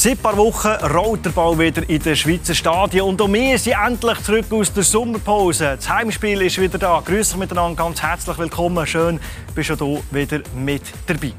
[0.00, 3.58] Seit ein paar Wochen rollt der Ball wieder in den Schweizer Stadien und auch wir
[3.58, 5.74] sind endlich zurück aus der Sommerpause.
[5.74, 7.02] Das Heimspiel ist wieder da.
[7.04, 8.86] Grüß miteinander, ganz herzlich willkommen.
[8.86, 9.18] Schön,
[9.56, 11.32] bist du hier wieder mit dabei.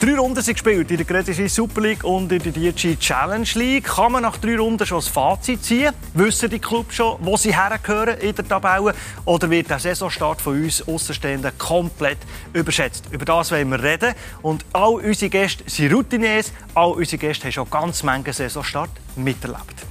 [0.00, 3.82] Drei Runden sind gespielt in der Credit Super League und in der DG Challenge League.
[3.82, 5.92] Kann man nach drei Runden schon das Fazit ziehen?
[6.14, 8.94] Wissen die Clubs schon, wo sie hergehören in der Tabelle?
[9.24, 12.18] Oder wird der Saisonstart von uns Außenstehenden komplett
[12.52, 13.06] überschätzt?
[13.10, 14.14] Über das wollen wir reden.
[14.40, 16.52] Und all unsere Gäste sind Routiniers.
[16.74, 19.84] All unsere Gäste haben schon ganz manchen Saisonstart miterlebt.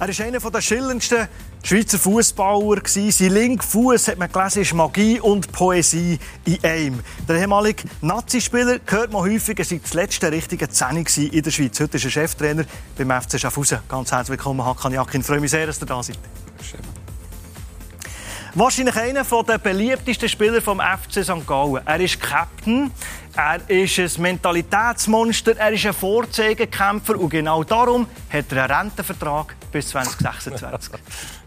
[0.00, 1.28] Er ist einer der schillerndsten
[1.62, 7.00] Schweizer Fußballer Sein linker Fuß hat man gelesen, ist Magie und Poesie in einem.
[7.28, 11.78] Der ehemalige Nazi-Spieler hört man häufig, er sei das letzte richtige Zehni in der Schweiz.
[11.78, 12.64] Heute ist er Cheftrainer
[12.96, 13.78] beim FC Schaffhausen.
[13.88, 15.20] Ganz herzlich willkommen, Hakan Jakin.
[15.20, 16.18] Ich freue mich sehr, dass ihr da seid.
[18.54, 21.46] Wahrscheinlich einer der beliebtesten Spieler vom FC St.
[21.46, 21.86] Gallen.
[21.86, 22.90] Er ist Captain,
[23.36, 29.54] er ist ein Mentalitätsmonster, er ist ein Vorzeigekämpfer und genau darum hat er einen Rentenvertrag
[29.70, 30.94] bis 2026.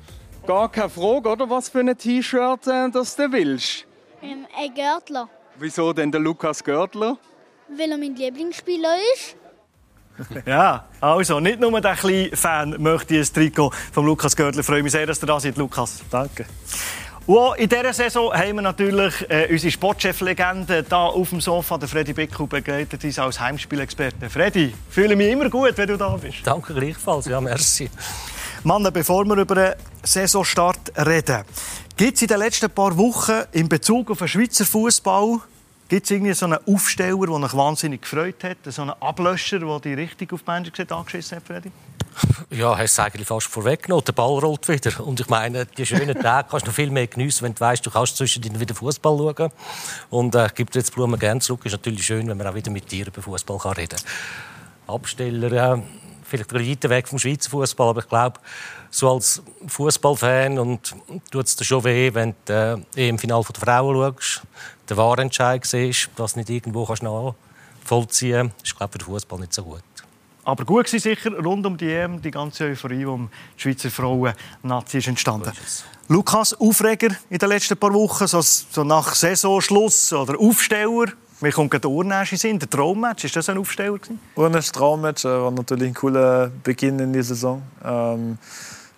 [0.45, 1.49] Gar keine Frage, oder?
[1.49, 3.85] Was für ein T-Shirt äh, das du willst?
[4.21, 5.29] Ähm, ein Görtler.
[5.57, 7.17] Wieso denn der Lukas Görtler?
[7.69, 9.37] Weil er mein Lieblingsspieler ist.
[10.45, 14.59] ja, also nicht nur der kleine Fan möchte ein Trikot von Lukas Görtler.
[14.59, 16.03] Ich freue mich sehr, dass du da seid, Lukas.
[16.11, 16.45] Danke.
[17.25, 21.87] Und in dieser Saison haben wir natürlich äh, unsere Sportcheflegende da auf dem Sofa, der
[21.87, 24.29] Freddy Bickel, begleitet uns als Heimspielexperte.
[24.29, 26.39] Freddy, fühle mich immer gut, wenn du da bist.
[26.43, 27.89] Danke gleichfalls, ja, merci.
[28.63, 31.43] Mann, bevor wir über den Saisonstart reden,
[31.97, 35.41] gibt es in den letzten paar Wochen in Bezug auf den Schweizer Fußball
[35.89, 38.57] Gibt es irgendwie so einen Aufsteller, der euch wahnsinnig gefreut hat?
[38.65, 41.71] So einen Ablöscher, der die richtig auf die Menschen angeschissen hat, Freddy?
[42.49, 44.05] Ja, hast du eigentlich fast vorweggenommen.
[44.05, 45.05] Der Ball rollt wieder.
[45.05, 47.85] Und ich meine, die schönen Tage kannst du noch viel mehr geniessen, wenn du weißt,
[47.85, 49.51] du kannst zwischendrin wieder Fußball schauen.
[50.09, 51.61] Und äh, ich gebe jetzt Blumen gerne zurück.
[51.65, 54.95] Es ist natürlich schön, wenn man auch wieder mit dir über Fußball reden kann.
[54.95, 55.81] Absteller, äh,
[56.37, 58.39] vielleicht weiter weg vom Schweizer Fußball, aber ich glaube,
[58.89, 60.95] so als Fußballfan und
[61.31, 64.41] tut es dir schon weh, wenn du äh, im Finale der Frauen schaust,
[64.89, 69.39] der Wahrentscheid siehst, dass du nicht irgendwo kannst nachvollziehen kannst, ist glaube für den Fußball
[69.39, 69.83] nicht so gut.
[70.45, 73.89] Aber gut war sicher rund um die EM, die ganze Euphorie, die um die Schweizer
[73.89, 75.51] Frauen-Nazi ist entstanden.
[75.63, 81.13] Ist Lukas, Aufreger in den letzten paar Wochen, so, so nach Saisonschluss oder Aufsteller?
[81.43, 83.25] Mir kommt gerade Urnäsche sind, der Traummatch.
[83.25, 83.99] Ist das ein Aufsteller?
[84.33, 87.61] Urnäsche Traummatch äh, war natürlich ein cooler Beginn in die Saison.
[87.83, 88.37] Ähm,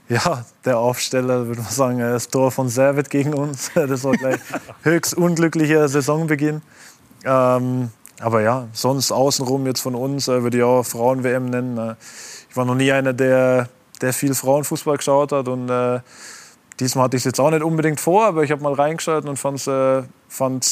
[0.10, 3.72] ja, der Aufsteller, würde man sagen, das Tor von Servet gegen uns.
[3.74, 4.38] Das war gleich
[4.84, 6.62] höchst unglücklicher Saisonbeginn.
[7.24, 7.90] Ähm,
[8.20, 11.80] aber ja, sonst außenrum jetzt von uns äh, würde ich auch Frauen-WM nennen.
[11.80, 11.96] Äh,
[12.52, 13.70] ich war noch nie einer, der,
[14.02, 15.48] der viel Frauenfußball geschaut hat.
[15.48, 16.00] Und äh,
[16.80, 19.38] diesmal hatte ich es jetzt auch nicht unbedingt vor, aber ich habe mal reingeschaut und
[19.38, 20.04] fand es äh,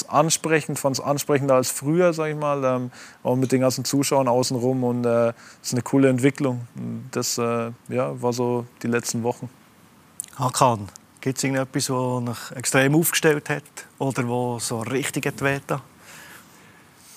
[0.08, 2.64] ansprechend, fand es ansprechender als früher, sage ich mal.
[2.64, 2.92] Ähm,
[3.24, 4.84] auch mit den ganzen Zuschauern außenrum.
[4.84, 6.68] Und es äh, ist eine coole Entwicklung.
[7.12, 9.50] Das äh, ja, war so die letzten Wochen.
[10.36, 10.90] Hakan,
[11.22, 13.64] gibt es irgendetwas, das dich extrem aufgestellt hat
[14.00, 15.64] oder wo so richtig weht?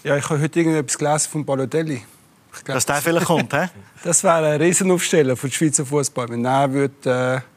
[0.04, 2.02] Ja, ich habe heute irgendetwas gelesen von Balotelli.
[2.64, 3.68] Glaub, Dass der vielleicht kommt, hä?
[4.04, 6.28] Das wäre ein Riesenaufsteller für den Schweizer Fußball.
[6.28, 7.55] Wenn er würde, äh,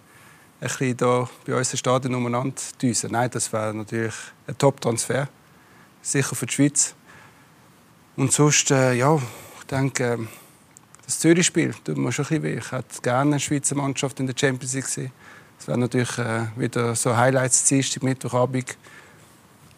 [0.61, 3.11] ein bisschen da bei uns im Stadion umeinander düsen.
[3.11, 4.15] Nein, das wäre natürlich
[4.47, 5.29] ein Top-Transfer.
[6.01, 6.95] Sicher für die Schweiz.
[8.15, 10.17] Und sonst, äh, ja, ich denke, äh,
[11.05, 12.57] das Zürich-Spiel tut mir schon ein bisschen weh.
[12.57, 15.11] Ich hätte gerne eine Schweizer Mannschaft in der Champions League gesehen.
[15.57, 18.77] Das wäre natürlich äh, wieder so Highlights Dienstag, Mittwochabend.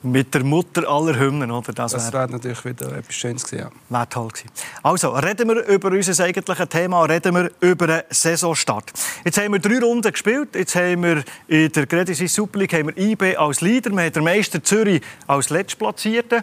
[0.04, 1.74] Mit der Mutter aller Hymnen, oder?
[1.74, 3.72] Das, das wäre natürlich wieder etwas Schönes gewesen, ja.
[3.90, 4.50] Wäre toll gewesen.
[4.82, 8.92] Also, reden wir über unser eigentliches Thema, reden wir über den Saisonstart.
[9.24, 10.56] Jetzt haben wir drei Runden gespielt.
[10.56, 14.04] Jetzt haben wir in der Credit Suisse Super League haben wir IB als Leader, wir
[14.04, 16.42] haben den Meister Zürich als Letztplatzierten.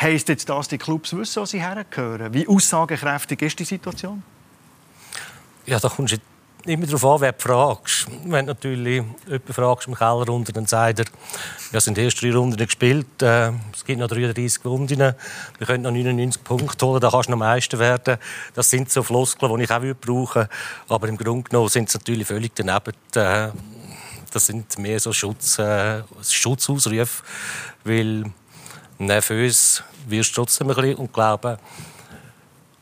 [0.00, 2.32] Heißt jetzt das, die Clubs wissen, wo sie hergehören?
[2.32, 4.22] Wie aussagekräftig ist die Situation?
[5.66, 6.18] Ja, da kommst du
[6.68, 8.06] immer darauf an, wer du fragst.
[8.24, 11.04] Wenn du natürlich jemanden fragst im Keller runter, dann sagt er,
[11.70, 15.82] wir sind die ersten drei Runden gespielt, äh, es gibt noch 33 Runden, wir können
[15.82, 18.18] noch 99 Punkte holen, da kannst du noch Meister werden.
[18.54, 20.48] Das sind so Floskeln, die ich auch brauchen würde.
[20.88, 22.92] Aber im Grunde genommen sind sie natürlich völlig daneben.
[23.14, 23.48] Äh,
[24.32, 27.22] das sind mehr so Schutz, äh, Schutzausrufe,
[27.84, 28.24] weil
[28.98, 31.58] nervös wirst du trotzdem ein bisschen und glaube,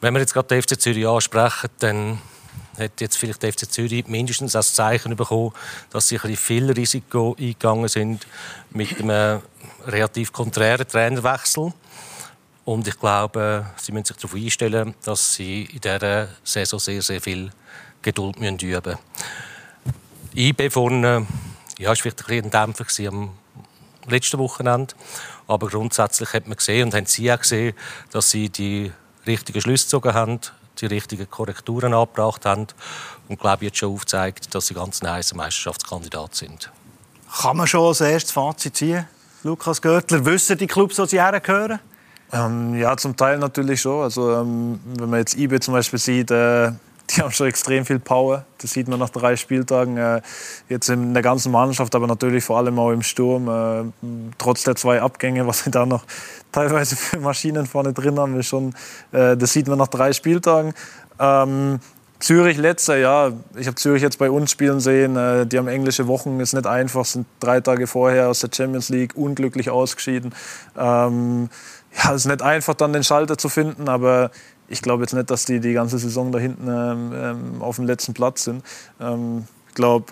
[0.00, 2.18] wenn wir jetzt gerade den FC Zürich ansprechen, dann
[2.78, 5.52] hat jetzt vielleicht der FC Zürich mindestens als Zeichen bekommen,
[5.90, 8.26] dass sie ein viel Risiko eingegangen sind
[8.70, 9.42] mit einem
[9.86, 11.72] relativ konträren Trainerwechsel.
[12.64, 17.20] Und ich glaube, sie müssen sich darauf einstellen, dass sie in dieser Saison sehr, sehr
[17.20, 17.50] viel
[18.02, 18.98] Geduld üben müssen.
[20.34, 21.26] IB vorne
[21.78, 23.30] ja, war vielleicht ein, ein Dämpfer am
[24.08, 24.94] letzten Wochenende.
[25.46, 27.74] Aber grundsätzlich hat man gesehen und haben sie auch gesehen,
[28.10, 28.92] dass sie die
[29.26, 30.40] richtigen Schlüsse gezogen haben
[30.80, 32.66] die richtigen Korrekturen angebracht haben
[33.28, 36.70] und glaube jetzt schon aufzeigt, dass sie ganz ein heißer Meisterschaftskandidat sind.
[37.40, 39.06] Kann man schon als erstes Fazit ziehen,
[39.42, 40.24] Lukas Görtler?
[40.24, 41.80] Wissen die Clubs, wo sie hergehören?
[42.32, 44.02] Ähm, ja, zum Teil natürlich schon.
[44.02, 46.72] Also, ähm, wenn man jetzt IB zum Beispiel sieht, äh,
[47.10, 48.44] die haben schon extrem viel Power.
[48.58, 49.96] Das sieht man nach drei Spieltagen.
[49.96, 50.22] Äh,
[50.68, 53.48] jetzt in der ganzen Mannschaft, aber natürlich vor allem auch im Sturm.
[53.48, 56.04] Äh, trotz der zwei Abgänge, was sie da noch
[56.52, 58.74] teilweise für Maschinen vorne drin haben, ist schon,
[59.12, 60.74] äh, das sieht man nach drei Spieltagen.
[61.18, 61.80] Ähm,
[62.18, 63.32] Zürich letzter, ja.
[63.56, 65.16] Ich habe Zürich jetzt bei uns spielen sehen.
[65.16, 68.88] Äh, die haben englische Wochen, ist nicht einfach, sind drei Tage vorher aus der Champions
[68.88, 70.34] League unglücklich ausgeschieden.
[70.78, 71.50] Ähm,
[71.92, 74.30] ja, es ist nicht einfach, dann den Schalter zu finden, aber
[74.68, 77.86] ich glaube jetzt nicht, dass die die ganze Saison da hinten ähm, ähm auf dem
[77.86, 78.62] letzten Platz sind.
[79.00, 80.06] Ähm, ich glaube,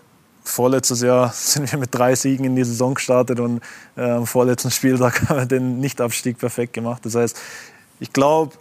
[0.45, 3.61] vorletztes Jahr sind wir mit drei Siegen in die Saison gestartet und
[3.97, 7.05] äh, am vorletzten Spieltag haben wir den Nichtabstieg perfekt gemacht.
[7.05, 7.37] Das heißt,
[8.01, 8.53] ich glaube,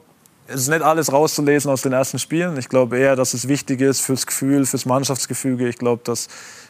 [0.48, 2.58] es ist nicht alles rauszulesen aus den ersten Spielen.
[2.58, 5.68] Ich glaube eher, dass es wichtig ist fürs Gefühl, fürs Mannschaftsgefüge.
[5.68, 6.28] Ich glaube, dass,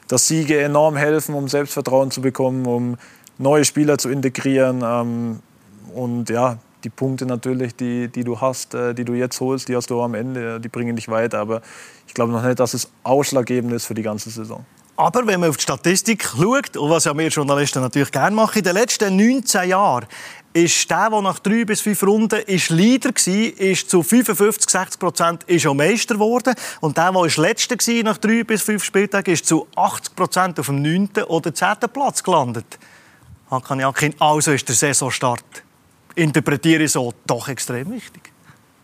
[0.07, 2.97] dass Siege enorm helfen, um Selbstvertrauen zu bekommen, um
[3.37, 4.83] neue Spieler zu integrieren.
[4.85, 5.39] Ähm,
[5.93, 9.75] und ja, die Punkte natürlich, die, die du hast, äh, die du jetzt holst, die
[9.75, 11.39] hast du am Ende, die bringen dich weiter.
[11.39, 11.61] Aber
[12.07, 14.65] ich glaube noch nicht, dass es ausschlaggebend ist für die ganze Saison.
[14.95, 18.59] Aber wenn man auf die Statistik schaut, und was ja wir Journalisten natürlich gerne machen,
[18.59, 20.05] in den letzten 19 Jahren
[20.53, 24.99] ist der, der nach drei bis fünf Runden ist Leader war, ist zu 55, 60
[24.99, 26.53] Prozent auch Meister geworden.
[26.79, 30.67] Und der, der Letzter war nach drei bis fünf Spieltagen, ist zu 80 Prozent auf
[30.67, 31.09] dem 9.
[31.27, 31.75] oder 10.
[31.91, 32.77] Platz gelandet.
[33.49, 35.63] Hakan Jakin, also ist der Saisonstart
[36.15, 38.31] interpretiere ich so, doch extrem wichtig.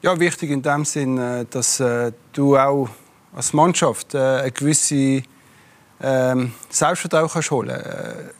[0.01, 2.89] Ja, wichtig in dem Sinn, äh, dass äh, du auch
[3.33, 5.23] als Mannschaft äh, eine gewisse
[6.01, 8.35] ähm, Selbstvertrauen holen kannst.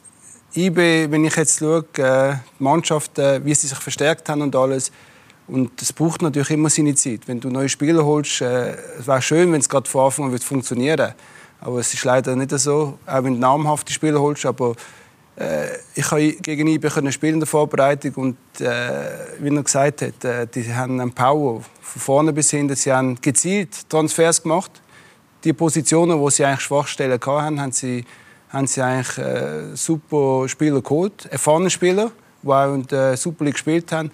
[0.55, 4.91] IB, wenn ich jetzt schaue, die Mannschaft, wie sie sich verstärkt haben und alles,
[5.49, 7.21] und es braucht natürlich immer seine Zeit.
[7.27, 10.39] Wenn du neue Spieler holst, äh, es wäre schön, wenn es gerade von Anfang an
[10.39, 11.13] funktionieren
[11.59, 14.45] Aber es ist leider nicht so, auch wenn du namhafte Spieler holst.
[14.45, 14.75] Aber
[15.95, 19.09] ich konnte gegen IB spielen in der Vorbereitung und äh,
[19.39, 22.75] wie er gesagt hat, äh, die haben einen Power von vorne bis hinten.
[22.75, 24.81] Sie haben gezielt Transfers gemacht.
[25.45, 28.03] Die Positionen, wo sie eigentlich Schwachstellen hatten, haben sie,
[28.49, 33.53] haben sie eigentlich äh, super Spieler geholt, erfahrene Spieler, die auch in der Super League
[33.53, 34.11] gespielt haben.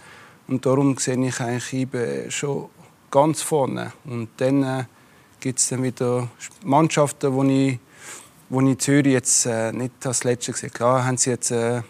[0.48, 2.70] Und darum sehe ich eigentlich IB schon
[3.10, 3.94] ganz vorne.
[4.06, 4.84] Und dann äh,
[5.40, 6.28] gibt es dann wieder
[6.64, 7.80] Mannschaften, wo ich
[8.50, 11.82] wo ich Zürich jetzt äh, nicht als Letzte gesehen Klar haben sie jetzt äh, äh,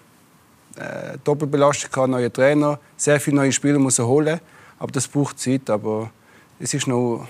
[1.23, 4.39] Doppelbelastung gehabt, neue Trainer, sehr viele neue Spieler muss holen,
[4.79, 5.69] aber das braucht Zeit.
[5.69, 6.11] Aber
[6.59, 7.27] es ist noch,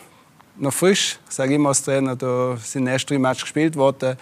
[0.58, 1.20] noch frisch.
[1.28, 4.18] Ich sage immer als Trainer, da sind erst drei Matches gespielt worden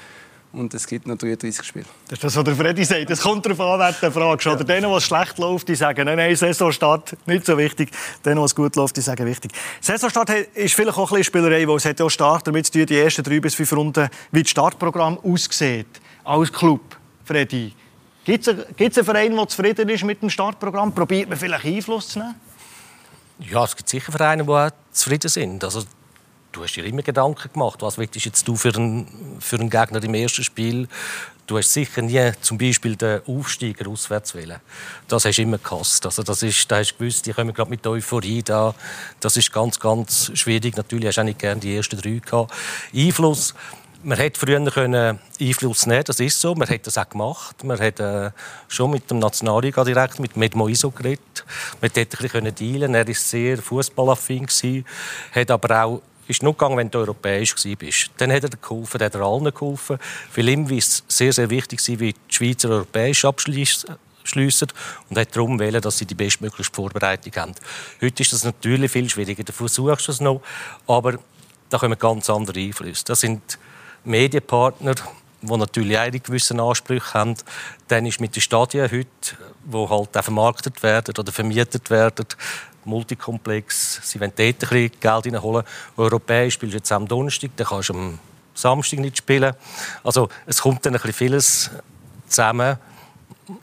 [0.53, 1.85] und es gibt noch 33 Spiele.
[2.07, 3.09] Das ist das, was der Freddy sagt.
[3.09, 4.45] Es kommt darauf an, wer du fragst.
[4.45, 4.53] Ja.
[4.53, 7.89] Oder denen, was schlecht läuft, die sagen, nein, nein, Saisonstart, nicht so wichtig.
[8.23, 9.51] Denen, was gut läuft, die sagen, wichtig.
[9.81, 12.73] Saisonstart ist vielleicht auch ein bisschen Spielerei, weil es hat ja auch stark damit zu
[12.73, 15.87] tun, die ersten drei bis fünf Runden, wie das Startprogramm aussieht.
[16.23, 17.73] Als Club, Freddy.
[18.23, 20.93] Gibt es einen Verein, der zufrieden ist mit dem Startprogramm?
[20.93, 22.35] Probiert man vielleicht Einfluss zu nehmen?
[23.39, 25.63] Ja, es gibt sicher Vereine, die zufrieden sind.
[25.63, 25.83] Also
[26.53, 29.07] du hast dir immer Gedanken gemacht, was willst jetzt du für einen,
[29.39, 30.87] für einen Gegner im ersten Spiel?
[31.45, 34.61] Du hast sicher nie zum Beispiel den Aufsteiger auswärts wählen.
[35.09, 36.05] Das hast du immer gehasst.
[36.05, 38.73] Also das ist, da hast du gewusst, die kommen gerade mit Euphorie da.
[39.19, 40.77] Das ist ganz, ganz schwierig.
[40.77, 42.53] Natürlich hast du auch nicht gerne die ersten drei gehabt.
[42.95, 43.53] Einfluss.
[44.05, 46.55] Man hätte früher Einfluss nehmen das ist so.
[46.55, 47.61] Man hat das auch gemacht.
[47.63, 48.31] Man hat äh,
[48.69, 51.45] schon mit dem Nationalliga direkt, mit Medmo Iso geredet.
[51.81, 54.47] Man hätte ein bisschen dealen Er war sehr fußballaffin,
[55.33, 58.11] hat aber auch ist nur gegangen, wenn du europäisch warst.
[58.17, 59.97] Dann hat er geholfen, hat er allen geholfen.
[60.31, 63.89] Für ihn war es sehr, sehr wichtig, wie die Schweizer europäisch abschließen
[65.09, 67.55] und hat darum wählen, dass sie die bestmögliche Vorbereitung haben.
[68.01, 69.43] Heute ist das natürlich viel schwieriger.
[69.43, 70.41] Du versuchst es noch,
[70.87, 71.19] aber
[71.69, 73.03] da kommen ganz andere Einflüsse.
[73.05, 73.59] Das sind
[74.05, 74.95] Medienpartner,
[75.41, 77.35] die natürlich auch gewisse Ansprüche haben.
[77.87, 79.07] Dann ist mit den Stadien heute,
[79.65, 82.25] die halt auch vermarktet werden oder vermietet werden,
[82.85, 84.01] Multikomplex.
[84.03, 85.63] Sie wollen dort ein bisschen Geld reinholen.
[85.97, 88.19] Europäisch spielst du jetzt am Donnerstag, dann kannst du am
[88.53, 89.53] Samstag nicht spielen.
[90.03, 91.71] Also es kommt dann ein bisschen vieles
[92.27, 92.77] zusammen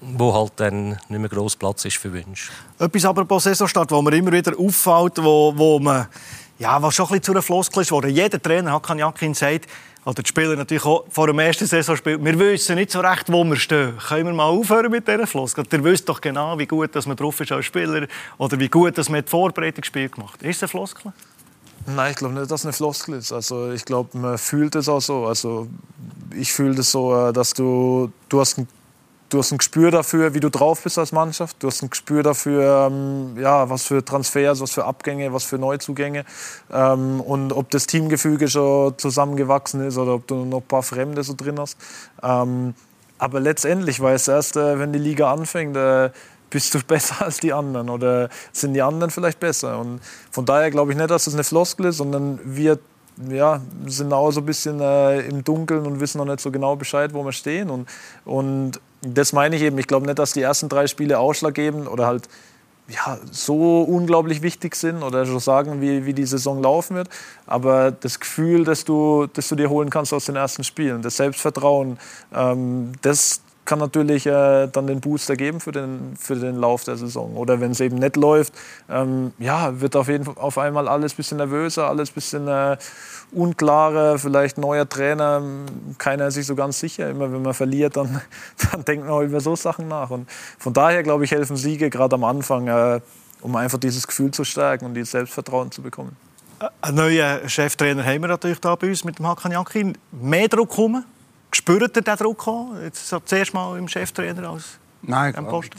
[0.00, 2.52] wo halt dann nicht mehr gross Platz ist für Wünsche.
[2.78, 6.06] Etwas aber bei Saisonstart, wo mir immer wieder auffällt, wo, wo man
[6.58, 9.66] ja, was schon ein bisschen zu einer Floskel ist, wo jeder Trainer, Hakan Jakin, sagt,
[10.04, 13.44] oder die Spieler natürlich auch vor dem ersten Saisonspiel, wir wissen nicht so recht, wo
[13.44, 13.98] wir stehen.
[13.98, 15.64] Können wir mal aufhören mit dieser Floskel?
[15.70, 18.06] Ihr wisst doch genau, wie gut dass man drauf ist als Spieler
[18.38, 20.42] oder wie gut dass man das Vorbereitungsspiel gemacht.
[20.42, 21.12] Ist es eine Floskel?
[21.86, 23.32] Nein, ich glaube nicht, dass es eine Floskel ist.
[23.32, 25.26] Also ich glaube, man fühlt es auch so.
[25.26, 25.68] Also
[26.34, 28.68] ich fühle es so, äh, dass du, du hast einen
[29.30, 31.56] du hast ein Gespür dafür, wie du drauf bist als Mannschaft.
[31.62, 35.56] Du hast ein Gespür dafür, ähm, ja, was für Transfers, was für Abgänge, was für
[35.56, 36.24] Neuzugänge.
[36.70, 41.22] Ähm, und ob das Teamgefüge schon zusammengewachsen ist oder ob du noch ein paar Fremde
[41.22, 41.78] so drin hast.
[42.22, 42.74] Ähm,
[43.18, 46.10] aber letztendlich weiß erst, äh, wenn die Liga anfängt, äh,
[46.50, 49.78] bist du besser als die anderen oder sind die anderen vielleicht besser.
[49.78, 52.78] Und von daher glaube ich nicht, dass das eine Floskel ist, sondern wir
[53.28, 56.76] ja, sind auch so ein bisschen äh, im Dunkeln und wissen noch nicht so genau
[56.76, 57.70] Bescheid, wo wir stehen.
[57.70, 57.88] Und,
[58.24, 59.78] und das meine ich eben.
[59.78, 62.28] Ich glaube nicht, dass die ersten drei Spiele ausschlaggebend oder halt
[62.88, 67.08] ja, so unglaublich wichtig sind oder schon sagen, wie, wie die Saison laufen wird.
[67.46, 71.16] Aber das Gefühl, das du, das du dir holen kannst aus den ersten Spielen, das
[71.16, 71.98] Selbstvertrauen,
[72.34, 76.96] ähm, das, kann natürlich äh, dann den Booster geben für den, für den Lauf der
[76.96, 77.36] Saison.
[77.36, 78.52] Oder wenn es eben nicht läuft,
[78.88, 82.48] ähm, ja, wird auf, jeden, Fall auf einmal alles ein bisschen nervöser, alles ein bisschen
[82.48, 82.76] äh,
[83.30, 85.40] unklarer, vielleicht neuer Trainer,
[85.98, 87.10] keiner ist sich so ganz sicher.
[87.10, 88.20] Immer wenn man verliert, dann,
[88.72, 90.10] dann denkt man auch über so Sachen nach.
[90.10, 93.00] Und von daher, glaube ich, helfen Siege gerade am Anfang, äh,
[93.40, 96.16] um einfach dieses Gefühl zu stärken und dieses Selbstvertrauen zu bekommen.
[96.80, 99.96] Einen neuen Cheftrainer haben wir natürlich da bei uns mit dem Hakan Jankin.
[100.10, 101.04] Mehr Druck kommen?
[101.52, 102.74] Spürt ihr den Druck auch?
[102.82, 105.74] Jetzt so zuerst mal im Cheftrainer als Nein, gar nicht.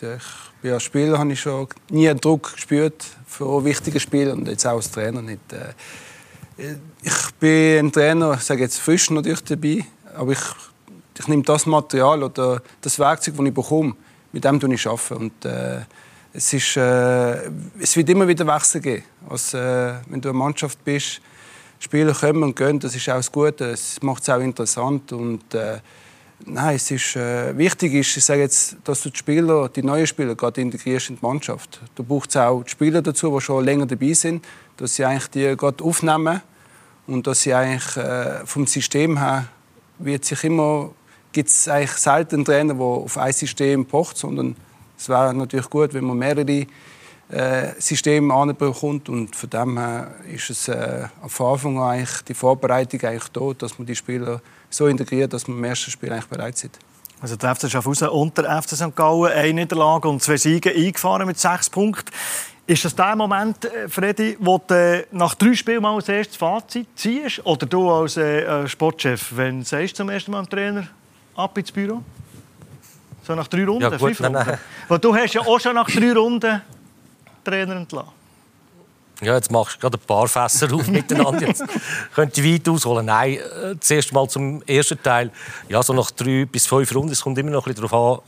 [0.64, 4.66] Ich, als Spieler habe ich schon nie einen Druck gespürt für wichtige Spiele und jetzt
[4.66, 5.42] auch als Trainer nicht.
[5.54, 9.86] Äh, ich bin ein Trainer, ich sage jetzt frisch natürlich dabei,
[10.16, 10.40] aber ich,
[11.20, 13.96] ich nehme das Material oder das Werkzeug, das ich bekomme,
[14.32, 15.12] mit dem arbeite ich.
[15.12, 15.82] Und, äh,
[16.34, 17.50] es, ist, äh,
[17.80, 19.04] es wird immer wieder Wechsel geben.
[19.30, 21.22] Also, äh, wenn du eine Mannschaft bist,
[21.84, 23.66] Spieler kommen und gehen, das ist auch das Gute.
[23.66, 25.80] Es macht es auch interessant und äh,
[26.46, 30.08] nein, es ist äh, wichtig ist, ich sage jetzt, dass du die Spieler, die neuen
[30.08, 31.82] Spieler, gerade integrierst in die Mannschaft.
[31.96, 34.46] Du brauchst auch die Spieler dazu, die schon länger dabei sind,
[34.78, 36.42] dass sie eigentlich die gerade aufnehmen
[37.08, 39.48] und dass sie eigentlich äh, vom System her
[39.98, 40.92] wird sich immer
[41.32, 44.56] gibt es eigentlich selten Trainer, der auf ein System pocht, sondern
[44.98, 46.68] es wäre natürlich gut, wenn man mehrere
[47.32, 49.10] äh, System anbekommt.
[49.10, 53.54] Und von dem her ist es äh, von Anfang an eigentlich die Vorbereitung eigentlich da,
[53.58, 56.78] dass man die Spieler so integriert, dass man im ersten Spiel eigentlich bereit sind.
[57.22, 58.96] Also der FC Schaffhausen und der FC St.
[58.96, 62.12] Gallen eine Niederlage und zwei Siege eingefahren mit sechs Punkten.
[62.66, 66.88] Ist das der Moment, äh, Freddy, wo du nach drei Spielen mal als erstes Fazit
[66.96, 67.46] ziehst?
[67.46, 70.88] Oder du als äh, Sportchef, wenn du zum ersten Mal dem Trainer
[71.36, 72.02] ab ins Büro?
[73.24, 74.34] So nach drei Runden, ja, gut, fünf Runden?
[74.34, 74.58] Nein, nein.
[74.88, 76.62] Weil du hast ja auch schon nach drei Runden
[77.44, 78.22] Trainer entlassen?
[79.22, 81.48] Ja, jetzt machst du gerade ein paar Fässer auf miteinander.
[81.48, 81.64] Jetzt
[82.16, 83.06] könnte ich weit ausholen.
[83.06, 85.30] Nein, äh, zuerst mal zum ersten Teil.
[85.70, 87.12] Ja, so nach drei bis fünf Runden.
[87.12, 88.24] Es kommt immer noch ein bisschen darauf an,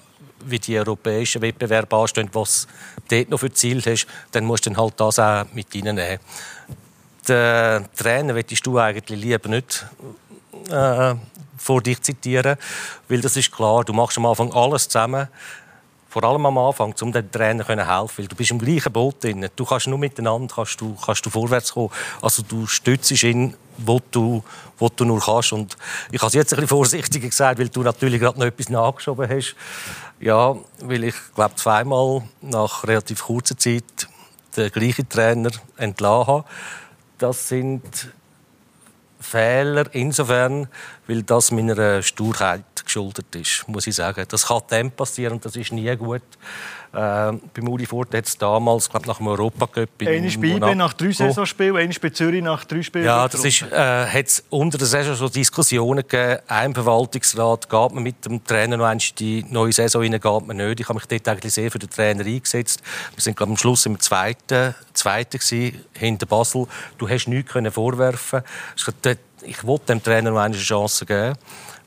[0.46, 2.68] wie die europäischen Wettbewerbe anstehen, was
[3.08, 4.06] du dort noch für Ziel hast.
[4.32, 6.20] Dann musst du dann halt das auch mit reinnehmen.
[7.28, 9.88] Den Trainer möchtest du eigentlich lieber nicht
[10.70, 11.16] äh,
[11.58, 12.58] vor dich zitieren,
[13.08, 15.28] weil das ist klar, du machst am Anfang alles zusammen
[16.14, 19.24] vor allem am Anfang, um den Trainer zu helfen, weil du bist im gleichen Boot
[19.24, 19.50] drin.
[19.56, 21.90] Du kannst nur miteinander kannst du, kannst du vorwärts kommen.
[22.22, 24.44] Also du stützt ihn, wo du,
[24.78, 25.54] wo du nur kannst.
[25.54, 25.76] Und
[26.12, 29.28] ich habe es jetzt ein bisschen vorsichtiger gesagt, weil du natürlich gerade noch etwas nachgeschoben
[29.28, 29.56] hast.
[30.20, 34.08] Ja, weil ich glaube zweimal nach relativ kurzer Zeit
[34.56, 36.46] den gleichen Trainer entlassen habe.
[37.18, 37.82] Das sind
[39.24, 40.68] Fehler insofern,
[41.08, 44.26] weil das meiner Sturheit geschuldet ist, muss ich sagen.
[44.28, 46.22] Das kann dem passieren und das ist nie gut.
[46.94, 51.12] Äh, beim Uli Furt hat es damals, glaube nach dem Europacup Eine Spiel nach drei
[51.12, 53.06] Saisonspielen, eine bei Zürich nach drei Spielen.
[53.06, 56.42] Ja, das ist, äh, hat es unter der Saison so Diskussionen gegeben.
[56.48, 60.58] Ein Verwaltungsrat, geht man mit dem Trainer noch in die neue Saison rein, geht man
[60.58, 60.82] nicht.
[60.82, 62.84] Ich habe mich dort eigentlich sehr für den Trainer eingesetzt.
[63.16, 66.68] Wir sind, glaube am Schluss im zweiten, zweiten gewesen, hinter Basel.
[66.98, 68.42] Du hast nichts können vorwerfen.
[69.46, 71.38] Ich wollte dem Trainer noch eine Chance geben.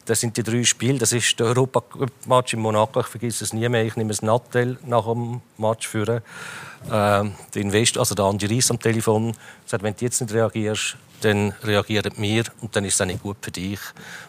[0.04, 0.98] Das sind die drei Spiele.
[0.98, 3.00] Das ist der Europacup-Match in Monaco.
[3.00, 3.84] Ich vergesse es nie mehr.
[3.84, 6.22] Ich nehme das Nattel nach dem Match für
[6.92, 9.34] ähm, den Invest, also der Andi Reis am Telefon.
[9.64, 13.22] sagt, wenn du jetzt nicht reagierst, dann reagieren wir und dann ist es auch nicht
[13.22, 13.80] gut für dich.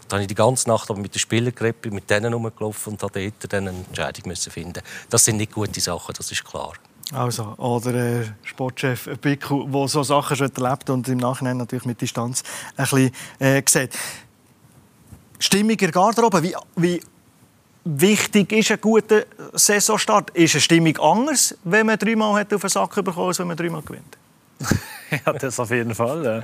[0.08, 3.32] Dann habe ich die ganze Nacht mit den Spielern geredet, mit denen rumgelaufen und habe
[3.40, 4.82] dort dann eine Entscheidung müssen finden.
[5.10, 6.74] Das sind nicht gute Sachen, das ist klar.
[7.14, 12.02] Also, oder äh, Sportchef Bickel, der so Sachen schon erlebt und im Nachhinein natürlich mit
[12.02, 12.44] Distanz
[12.76, 13.98] ein bisschen äh, sieht.
[15.80, 17.02] Der Garderobe, wie, wie
[17.86, 19.24] wichtig ist ein guter
[19.54, 20.32] Saisonstart?
[20.32, 23.82] Ist eine Stimmung anders, wenn man dreimal auf den Sack bekommen als wenn man dreimal
[23.84, 24.18] gewinnt?
[25.26, 26.42] ja, das auf jeden Fall.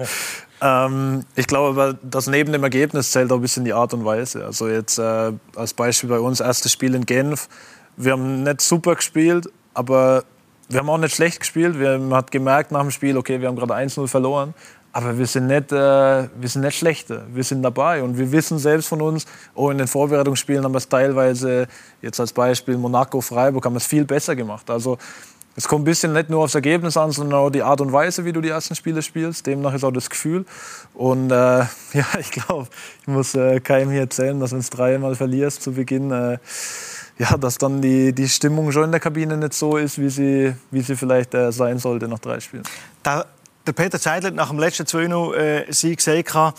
[0.61, 0.85] Ja.
[0.85, 4.45] Ähm, ich glaube, dass neben dem Ergebnis zählt auch ein bisschen die Art und Weise.
[4.45, 7.49] Also jetzt äh, als Beispiel bei uns erstes Spiel in Genf.
[7.97, 10.23] Wir haben nicht super gespielt, aber
[10.69, 11.79] wir haben auch nicht schlecht gespielt.
[11.79, 14.53] Wir, man hat gemerkt nach dem Spiel, okay, wir haben gerade 1-0 verloren.
[14.95, 17.23] aber wir sind nicht, äh, wir sind nicht schlechter.
[17.33, 20.77] Wir sind dabei und wir wissen selbst von uns, oh, in den Vorbereitungsspielen haben wir
[20.77, 21.67] es teilweise,
[22.01, 24.69] jetzt als Beispiel Monaco, Freiburg, haben wir es viel besser gemacht.
[24.69, 24.99] Also
[25.55, 28.25] es kommt ein bisschen nicht nur aufs Ergebnis an, sondern auch die Art und Weise,
[28.25, 29.45] wie du die ersten Spiele spielst.
[29.45, 30.45] Demnach ist auch das Gefühl.
[30.93, 31.33] Und äh,
[31.93, 32.67] ja, ich glaube,
[33.01, 36.37] ich muss äh, keinem hier erzählen, dass wenn du dreimal verlierst zu Beginn, äh,
[37.17, 40.55] ja, dass dann die, die Stimmung schon in der Kabine nicht so ist, wie sie,
[40.71, 42.63] wie sie vielleicht äh, sein sollte nach drei Spielen.
[43.03, 43.25] Da
[43.65, 46.55] der Peter Zeidler nach dem letzten 2-0-Sieg gesagt hat,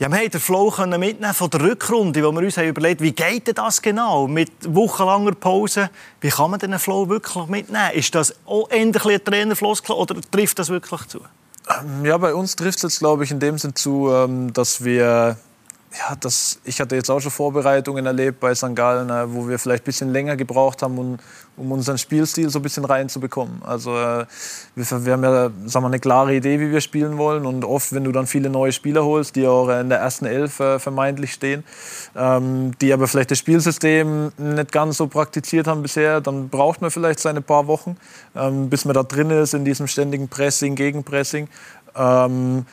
[0.00, 3.10] ja, wir haben den Flow mitnehmen von der Rückrunde, wo wir uns haben überlegt wie
[3.10, 5.90] geht das genau mit wochenlanger Pause?
[6.20, 7.90] Wie kann man den Flow wirklich mitnehmen?
[7.94, 11.20] Ist das auch endlich ein Trainerfloskel oder trifft das wirklich zu?
[11.68, 14.84] Ähm, ja, bei uns trifft es jetzt, glaube ich, in dem Sinn zu, ähm, dass
[14.84, 15.36] wir
[15.92, 18.74] ja, das, ich hatte jetzt auch schon Vorbereitungen erlebt bei St.
[18.74, 21.18] Gallen, äh, wo wir vielleicht ein bisschen länger gebraucht haben, um,
[21.56, 23.62] um unseren Spielstil so ein bisschen reinzubekommen.
[23.62, 24.26] Also äh,
[24.74, 27.46] wir, wir, haben ja sagen wir, eine klare Idee, wie wir spielen wollen.
[27.46, 30.60] Und oft, wenn du dann viele neue Spieler holst, die auch in der ersten Elf
[30.60, 31.64] äh, vermeintlich stehen,
[32.14, 36.90] ähm, die aber vielleicht das Spielsystem nicht ganz so praktiziert haben bisher, dann braucht man
[36.90, 37.96] vielleicht seine paar Wochen,
[38.36, 41.48] ähm, bis man da drin ist in diesem ständigen Pressing, Gegenpressing.
[41.96, 42.66] Ähm,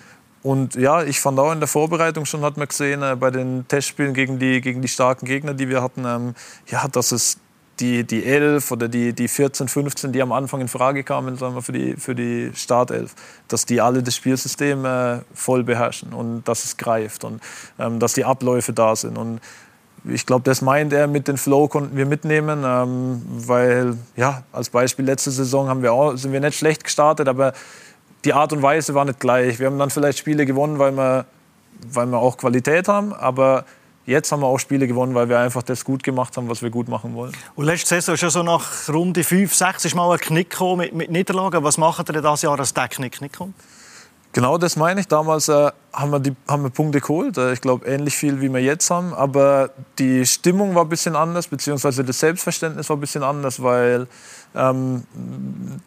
[0.45, 3.67] und ja, ich fand auch in der Vorbereitung schon, hat man gesehen, äh, bei den
[3.67, 6.35] Testspielen gegen die, gegen die starken Gegner, die wir hatten, ähm,
[6.67, 7.39] ja, dass es
[7.79, 11.55] die, die 11 oder die, die 14, 15, die am Anfang in Frage kamen sagen
[11.55, 13.15] wir, für, die, für die Startelf,
[13.47, 17.41] dass die alle das Spielsystem äh, voll beherrschen und dass es greift und
[17.79, 19.17] ähm, dass die Abläufe da sind.
[19.17, 19.41] Und
[20.07, 24.69] ich glaube, das meint er mit dem Flow konnten wir mitnehmen, ähm, weil ja, als
[24.69, 27.53] Beispiel letzte Saison haben wir auch, sind wir nicht schlecht gestartet, aber
[28.25, 29.59] die Art und Weise war nicht gleich.
[29.59, 31.25] Wir haben dann vielleicht Spiele gewonnen, weil wir,
[31.87, 33.65] weil wir auch Qualität haben, aber
[34.05, 36.69] jetzt haben wir auch Spiele gewonnen, weil wir einfach das gut gemacht haben, was wir
[36.69, 37.33] gut machen wollen.
[37.55, 40.93] Und letzte Saison ja so nach Runde 5, 6 ist mal ein Knick gekommen mit,
[40.93, 41.63] mit Niederlagen.
[41.63, 43.55] Was macht ihr das Jahr, dass der Knick nicht kommt?
[44.35, 45.07] Genau das meine ich.
[45.07, 47.37] Damals äh, haben, wir die, haben wir Punkte geholt.
[47.37, 49.13] Äh, ich glaube, ähnlich viel, wie wir jetzt haben.
[49.13, 54.07] Aber die Stimmung war ein bisschen anders, beziehungsweise das Selbstverständnis war ein bisschen anders, weil
[54.53, 55.03] ähm,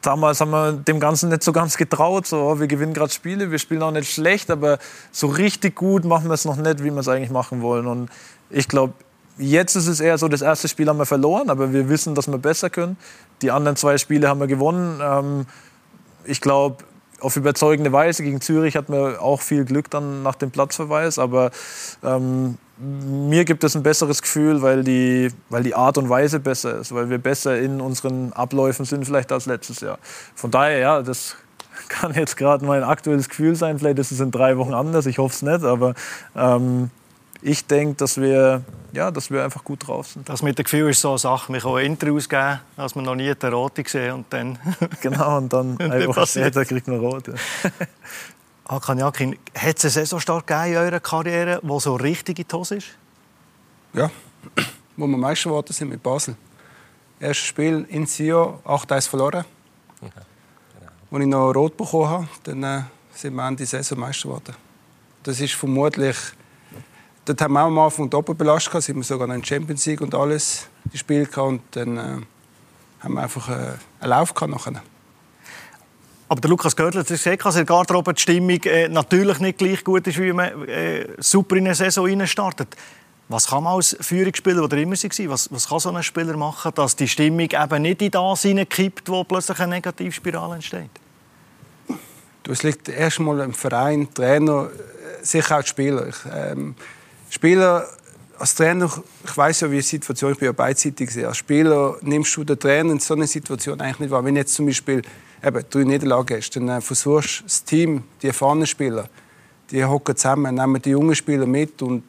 [0.00, 2.26] damals haben wir dem Ganzen nicht so ganz getraut.
[2.26, 4.78] So, oh, wir gewinnen gerade Spiele, wir spielen auch nicht schlecht, aber
[5.12, 7.86] so richtig gut machen wir es noch nicht, wie wir es eigentlich machen wollen.
[7.86, 8.08] Und
[8.48, 8.94] ich glaube,
[9.36, 12.28] jetzt ist es eher so, das erste Spiel haben wir verloren, aber wir wissen, dass
[12.28, 12.96] wir besser können.
[13.42, 15.00] Die anderen zwei Spiele haben wir gewonnen.
[15.02, 15.46] Ähm,
[16.24, 16.78] ich glaube,
[17.20, 18.22] auf überzeugende Weise.
[18.22, 21.18] Gegen Zürich hat man auch viel Glück dann nach dem Platzverweis.
[21.18, 21.50] Aber
[22.02, 26.78] ähm, mir gibt es ein besseres Gefühl, weil die, weil die Art und Weise besser
[26.78, 29.98] ist, weil wir besser in unseren Abläufen sind vielleicht als letztes Jahr.
[30.34, 31.36] Von daher, ja, das
[31.88, 33.78] kann jetzt gerade mein aktuelles Gefühl sein.
[33.78, 35.64] Vielleicht ist es in drei Wochen anders, ich hoffe es nicht.
[35.64, 35.94] Aber
[36.36, 36.90] ähm,
[37.40, 40.28] ich denke, dass wir, ja, dass wir einfach gut drauf sind.
[40.28, 41.52] Das mit dem Gefühl ist so eine Sache.
[41.52, 44.58] Wir können Interviews geben, als man noch nie eine Rote gesehen und dann...
[45.00, 47.28] genau, und dann eine Woche später kriegt man Rot.
[47.28, 47.34] Ja.
[48.68, 52.54] Hakan Jakin, hat es eine Saisonstart gegeben in eurer Karriere, die so richtig in die
[52.54, 52.88] Hose ist?
[53.94, 54.10] Ja,
[54.96, 56.36] wo wir Meister geworden sind mit Basel.
[57.18, 59.44] Erstes Spiel in Sio, 8-1 verloren.
[60.02, 60.92] Ja, genau.
[61.10, 62.82] Als ich noch Rot bekommen habe, dann äh,
[63.14, 64.54] sind wir Ende Saison Meister geworden.
[65.22, 66.16] Das ist vermutlich
[67.28, 70.00] Dort haben wir auch am Anfang Doppelbelastung gehabt, sind wir sogar noch in Champions League
[70.00, 72.00] und alles gespielt und dann äh,
[73.00, 73.52] haben wir einfach äh,
[74.00, 74.82] einen Lauf gehabt nachher.
[76.30, 79.58] Aber der Lukas Görtler hat gesagt, dass in der Garderobe die Stimmung äh, natürlich nicht
[79.58, 82.74] gleich gut ist, wie man äh, super in eine Saison startet.
[83.28, 86.72] Was kann man als Führungsspieler, der immer war, was, was kann so ein Spieler machen,
[86.74, 90.88] dass die Stimmung eben nicht in das hineinkippt, wo plötzlich eine Negativspirale entsteht?
[92.42, 96.08] Du, es liegt erstmal im Verein, Trainer, äh, sicher auch die Spieler.
[96.08, 96.74] Ich, ähm,
[97.30, 97.86] Spieler,
[98.38, 98.90] als Trainer,
[99.24, 101.26] ich weiß ja, wie die Situation, ich bin ja beidseitig gesehen.
[101.26, 104.24] Als Spieler nimmst du den Trainer in so einer Situation eigentlich nicht wahr.
[104.24, 105.02] Wenn jetzt zum Beispiel
[105.44, 109.08] eben drei Niederlagen hast, dann äh, versuchst du das Team, die erfahrenen Spieler,
[109.70, 112.04] die hocken zusammen, nehmen die jungen Spieler mit und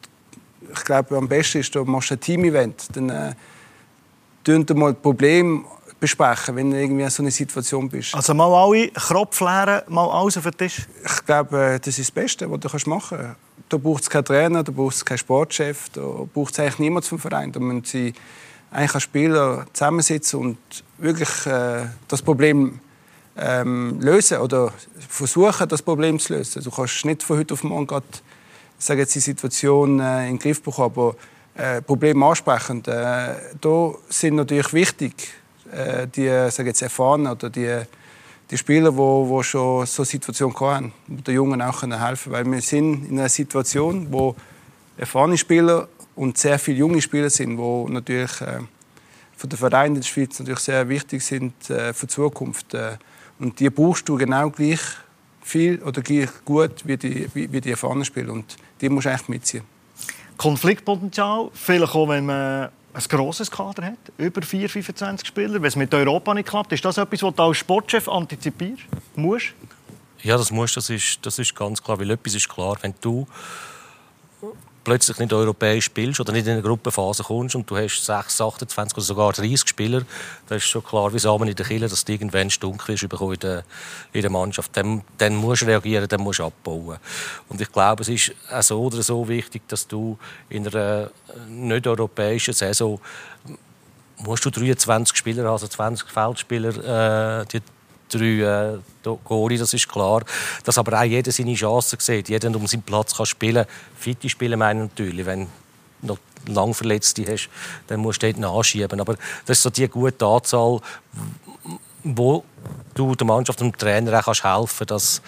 [0.72, 2.88] ich glaube, am besten ist, du machst ein Team-Event.
[2.94, 3.10] Dann
[4.46, 5.64] äh, mal Problem
[5.98, 8.14] besprechen, wenn du irgendwie in so einer Situation bist.
[8.14, 10.86] Also mal alle Kropf leeren, mal alles auf den Tisch?
[11.04, 13.49] Ich glaube, äh, das ist das Beste, was du machen kannst.
[13.70, 16.02] Da braucht es keinen Trainer, da braucht es keinen Sportchef, da
[16.34, 17.52] braucht es eigentlich niemand vom Verein.
[17.52, 18.12] Da müssen sie
[18.70, 20.58] eigentlich als Spieler zusammensitzen und
[20.98, 22.80] wirklich äh, das Problem
[23.38, 24.72] ähm, lösen oder
[25.08, 26.62] versuchen, das Problem zu lösen.
[26.62, 28.04] Du kannst nicht von heute auf morgen grad,
[28.78, 31.14] sage jetzt, die Situation äh, in den Griff bekommen, aber
[31.54, 32.84] äh, Probleme ansprechen.
[32.86, 35.14] Äh, da sind natürlich wichtig
[35.72, 37.82] äh, die sage jetzt, erfahren oder die,
[38.50, 42.46] die Spieler, die wo, schon so Situationen hatten, den Jungen auch helfen können.
[42.46, 44.34] Weil wir sind in einer Situation, wo
[44.96, 48.58] erfahrene Spieler und sehr viele junge Spieler sind, die natürlich äh,
[49.36, 52.74] für den Verein in der Schweiz natürlich sehr wichtig sind äh, für die Zukunft.
[52.74, 52.98] Äh,
[53.38, 54.80] und die brauchst du genau gleich
[55.42, 58.32] viel oder gleich gut wie die, wie, wie die erfahrenen Spieler.
[58.32, 59.64] Und die musst du eigentlich mitziehen.
[60.36, 65.76] Konfliktpotenzial, vielleicht auch, wenn man ein grosses Kader hat, über 4, 25 Spieler, wenn es
[65.76, 66.72] mit Europa nicht klappt.
[66.72, 68.82] Ist das etwas, was du als Sportchef antizipierst
[69.16, 69.54] musst?
[70.22, 71.98] Ja, das musst das ist, das ist ganz klar.
[71.98, 73.26] Weil etwas ist klar, wenn du
[74.90, 78.96] plötzlich nicht europäisch spielst oder nicht in eine Gruppenphase kommst und du hast 6, 28
[78.96, 80.02] oder sogar 30 Spieler,
[80.48, 83.08] dann ist schon klar, wie Samen in der Kille, dass du irgendwann stunk wirst in
[83.38, 83.62] der,
[84.12, 84.76] in der Mannschaft.
[84.76, 86.98] Dann, dann musst du reagieren, dann musst du abbauen.
[87.48, 91.12] Und ich glaube, es ist auch so oder so wichtig, dass du in einer
[91.48, 93.00] nicht-europäischen Saison
[94.18, 97.60] musst du 23 Spieler, also 20 Feldspieler, äh, die
[98.12, 100.22] drei äh, das ist klar.
[100.64, 103.66] Dass aber auch jeder seine Chancen sieht, jeder um seinen Platz kann spielen
[103.98, 105.46] Fitte spielen meine natürlich, wenn
[106.02, 107.48] noch lang Verletzte hast,
[107.86, 109.00] dann musst du dort nachschieben.
[109.00, 109.14] Aber
[109.46, 110.80] das ist so die gute Anzahl,
[112.02, 112.44] wo
[112.94, 115.22] du der Mannschaft und dem Trainer auch kannst helfen kannst,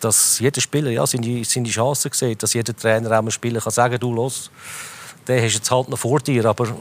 [0.00, 3.72] dass, jeder Spieler ja, seine, seine Chancen sieht, dass jeder Trainer auch einem Spieler kann
[3.72, 4.50] sagen du los,
[5.26, 6.76] der hast jetzt halt noch vor dir, aber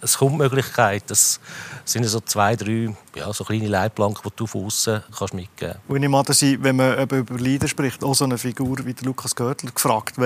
[0.00, 1.04] es kommt Möglichkeit.
[1.08, 1.40] Das
[1.84, 5.90] sind so zwei, drei ja, so kleine Leitplanken, die du von außen kannst mitgeben kannst.
[5.90, 9.04] Und ich meine, dass wenn man über Leader spricht, auch so eine Figur wie der
[9.04, 10.16] Lukas Görtler gefragt,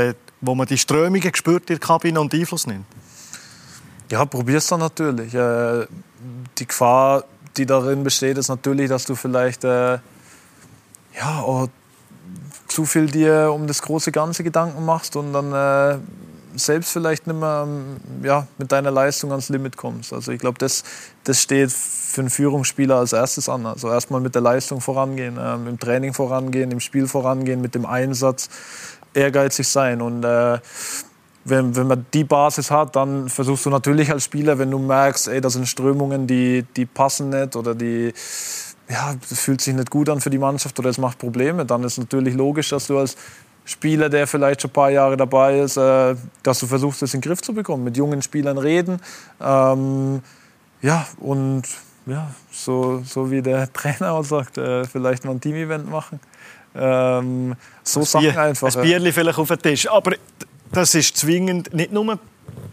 [0.40, 2.86] wo man die Strömungen spürt in der Kabine und Einfluss nimmt.
[4.10, 5.34] Ja, probier's dann natürlich.
[5.34, 5.86] Äh,
[6.58, 7.24] die Gefahr,
[7.56, 9.98] die darin besteht, ist natürlich, dass du vielleicht äh,
[11.16, 11.68] ja, auch
[12.68, 15.98] zu viel dir um das große Ganze Gedanken machst und dann äh,
[16.56, 20.12] selbst vielleicht nicht mehr ähm, ja, mit deiner Leistung ans Limit kommst.
[20.12, 20.84] Also ich glaube, das,
[21.24, 23.66] das steht für einen Führungsspieler als erstes an.
[23.66, 27.86] Also erstmal mit der Leistung vorangehen, ähm, im Training vorangehen, im Spiel vorangehen, mit dem
[27.86, 28.48] Einsatz
[29.14, 30.00] ehrgeizig sein.
[30.00, 30.58] Und äh,
[31.44, 35.28] wenn, wenn man die Basis hat, dann versuchst du natürlich als Spieler, wenn du merkst,
[35.28, 38.12] ey, das sind Strömungen, die, die passen nicht oder die
[38.88, 41.98] ja, fühlt sich nicht gut an für die Mannschaft oder es macht Probleme, dann ist
[41.98, 43.16] natürlich logisch, dass du als
[43.64, 47.20] Spieler, der vielleicht schon ein paar Jahre dabei ist, äh, dass du versuchst, das in
[47.20, 47.84] den Griff zu bekommen.
[47.84, 49.00] Mit jungen Spielern reden.
[49.40, 50.22] Ähm,
[50.82, 51.62] ja, und
[52.06, 56.20] ja, so, so wie der Trainer auch sagt, äh, vielleicht mal ein Team-Event machen.
[56.74, 58.76] Ähm, so ein Sachen Bier, einfach.
[58.76, 59.88] Ein Bierli vielleicht auf den Tisch.
[59.90, 60.12] Aber
[60.70, 62.18] das ist zwingend, nicht nur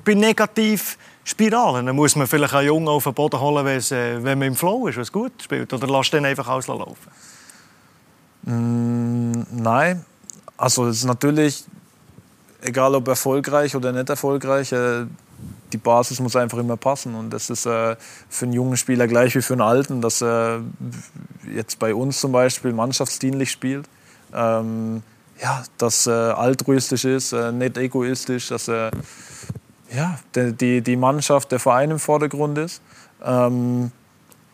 [0.04, 1.86] bei Negativspiralen.
[1.86, 4.96] Dann muss man vielleicht einen Jungen auf den Boden holen, wenn man im Flow ist,
[4.96, 5.72] wenn es gut spielt.
[5.72, 7.12] Oder lässt den einfach auslaufen?
[8.44, 10.04] Mm, nein,
[10.62, 11.64] also es ist natürlich,
[12.62, 15.06] egal ob erfolgreich oder nicht erfolgreich, äh,
[15.74, 17.16] die Basis muss einfach immer passen.
[17.16, 17.96] Und das ist äh,
[18.30, 20.62] für einen jungen Spieler gleich wie für einen alten, dass er
[21.52, 23.88] jetzt bei uns zum Beispiel mannschaftsdienlich spielt.
[24.36, 25.02] Ähm,
[25.42, 28.92] ja, dass er altruistisch ist, äh, nicht egoistisch, dass er
[29.92, 32.84] ja, die, die Mannschaft, der Verein im Vordergrund ist.
[33.24, 33.92] Ähm,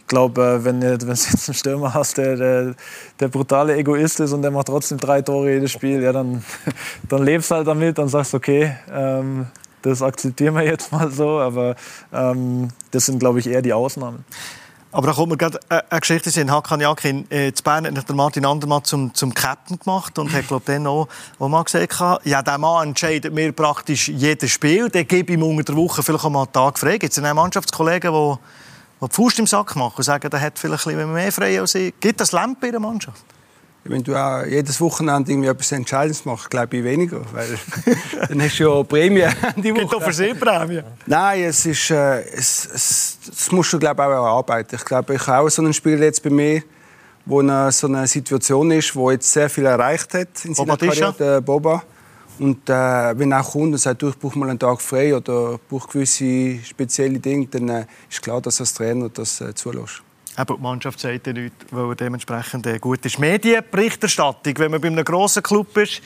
[0.07, 2.75] glaube, wenn, wenn du jetzt einen Stürmer hast, der, der,
[3.19, 6.43] der, brutale Egoist ist und der macht trotzdem drei Tore jedes Spiel, ja, dann,
[7.09, 9.47] dann lebst du halt damit und sagst, okay, ähm,
[9.81, 11.39] das akzeptieren wir jetzt mal so.
[11.39, 11.75] Aber
[12.13, 14.25] ähm, das sind, glaube ich, eher die Ausnahmen.
[14.91, 17.29] Aber da kommt mir gerade eine Geschichte in Hakan Yakin.
[17.29, 21.07] Äh, zu Bern hat Martin Andermann zum, zum Captain gemacht und hat glaub, dann auch,
[21.37, 24.89] auch mal gesagt, ja, der Mann entscheidet mir praktisch jedes Spiel.
[24.89, 26.97] Der gebe ihm unter der Woche vielleicht auch mal einen Tag frei.
[26.97, 28.39] Gibt es einen Mannschaftskollegen, der
[29.01, 31.75] die Faust im Sack machen und sagen, der hat vielleicht ein bisschen mehr frei als
[31.75, 31.93] ich.
[31.99, 33.23] Gibt das Lampe in der Mannschaft?
[33.83, 37.21] Wenn du auch jedes Wochenende irgendwie etwas Entscheidendes machst, glaube ich weniger.
[37.31, 37.57] Weil
[38.27, 39.23] dann hast du ja Prämie
[39.55, 39.81] die Woche.
[39.81, 40.81] Gibt auch für Sie Prämie?
[41.05, 44.75] Nein, es ist, äh, es, es, das musst du glaube auch erarbeiten.
[44.75, 46.63] Ich glaube, ich habe auch so ein Spiel jetzt bei mir,
[47.25, 50.93] wo eine, so eine Situation ist, wo jetzt sehr viel erreicht hat in seiner Boba
[50.93, 51.83] Karriere, Boba.
[52.39, 55.87] Und äh, wenn auch Kunde sagt, du, ich brauche mal einen Tag frei oder brauche
[55.87, 60.03] gewisse spezielle Dinge, dann äh, ist klar, dass als Trainer das äh, zulässt.
[60.37, 63.17] Eben, die Mannschaft sagt ja nichts, weil dementsprechend äh, gut ist.
[63.17, 66.01] Medienberichterstattung, wenn man bei einem grossen Club ist,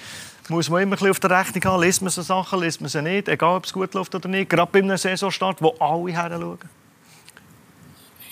[0.48, 1.84] muss man immer ein bisschen auf der Rechnung haben.
[1.84, 4.50] Liest man so Sachen, liest man sie nicht, egal ob es gut läuft oder nicht.
[4.50, 6.60] Gerade bei einem Saisonstart, wo alle hinschauen.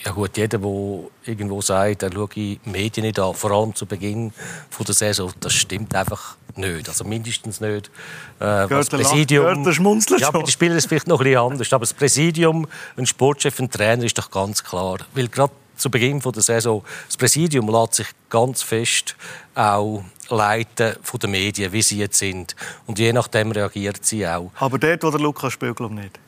[0.02, 4.32] Ja gut, jeder, der irgendwo sagt, er schaue Medien nicht an, vor allem zu Beginn
[4.78, 6.88] der Saison, das stimmt einfach nicht.
[6.88, 7.90] Also mindestens nicht.
[8.38, 9.64] Äh, das Präsidium.
[9.64, 11.72] Gehört ja, bei den Spielern ist es vielleicht noch ein bisschen anders.
[11.72, 14.98] Aber das Präsidium, ein Sportchef, ein Trainer ist doch ganz klar.
[15.14, 19.16] Weil gerade zu Beginn der Saison, das Präsidium lässt sich ganz fest
[19.54, 22.54] auch leiten von den Medien, wie sie jetzt sind.
[22.86, 24.50] Und je nachdem reagiert sie auch.
[24.56, 26.18] Aber dort, wo der Lukas ich nicht.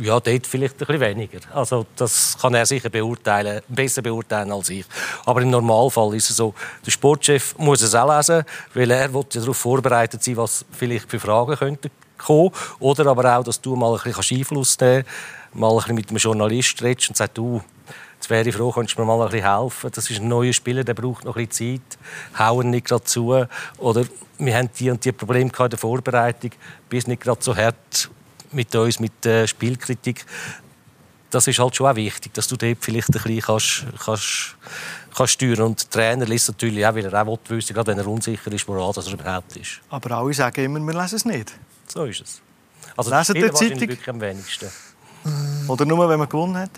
[0.00, 1.38] Ja, dort vielleicht ein bisschen weniger.
[1.54, 4.84] Also das kann er sicher beurteilen, besser beurteilen als ich.
[5.24, 8.44] Aber im Normalfall ist es so, der Sportchef muss es auch lesen,
[8.74, 12.50] weil er ja darauf vorbereitet sein, was vielleicht für Fragen könnten kommen.
[12.80, 16.08] Oder aber auch, dass du mal ein bisschen Einfluss nehmen kannst, mal ein bisschen mit
[16.10, 17.62] einem Journalist redest und sagst, du,
[18.16, 19.90] Jetzt wäre ich froh, könntest du mir mal ein bisschen helfen.
[19.94, 21.98] Das ist ein neuer Spieler, der braucht noch ein bisschen Zeit.
[22.38, 23.44] Hauen nicht gerade zu.
[23.78, 24.04] Oder
[24.38, 26.50] wir haben die und die Probleme in der Vorbereitung.
[26.88, 28.10] Bist nicht gerade so hart
[28.52, 30.24] mit uns, mit der Spielkritik.
[31.30, 34.56] Das ist halt schon auch wichtig, dass du dort vielleicht ein bisschen kannst, kannst,
[35.14, 38.06] kannst steuern Und der Trainer liest natürlich auch, weil er auch wissen gerade wenn er
[38.06, 39.80] unsicher ist, woran dass er überhaupt ist.
[39.90, 41.52] Aber alle sagen immer, wir lesen es nicht.
[41.88, 42.40] So ist es.
[42.96, 43.68] Also Lesen die die Zeitung?
[43.68, 43.88] Zeitung?
[43.88, 44.68] wirklich am wenigsten.
[45.68, 46.70] Oder nur, wenn man gewonnen hat?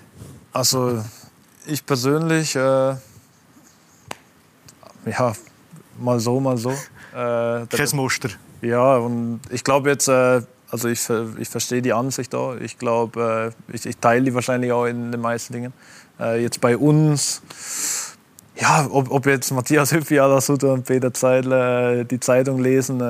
[0.52, 1.04] Also
[1.66, 2.96] ich persönlich, äh,
[5.04, 5.32] ja,
[5.98, 6.70] mal so, mal so.
[6.70, 8.30] Äh, Kein Muster.
[8.62, 12.56] Ja, und ich glaube jetzt, äh, also ich, ich verstehe die Ansicht da.
[12.56, 15.72] Ich glaube, äh, ich, ich teile die wahrscheinlich auch in den meisten Dingen.
[16.20, 17.42] Äh, jetzt bei uns,
[18.56, 23.02] ja, ob, ob jetzt Matthias Hüppi, Sutter und Peter Zeidler äh, die Zeitung lesen,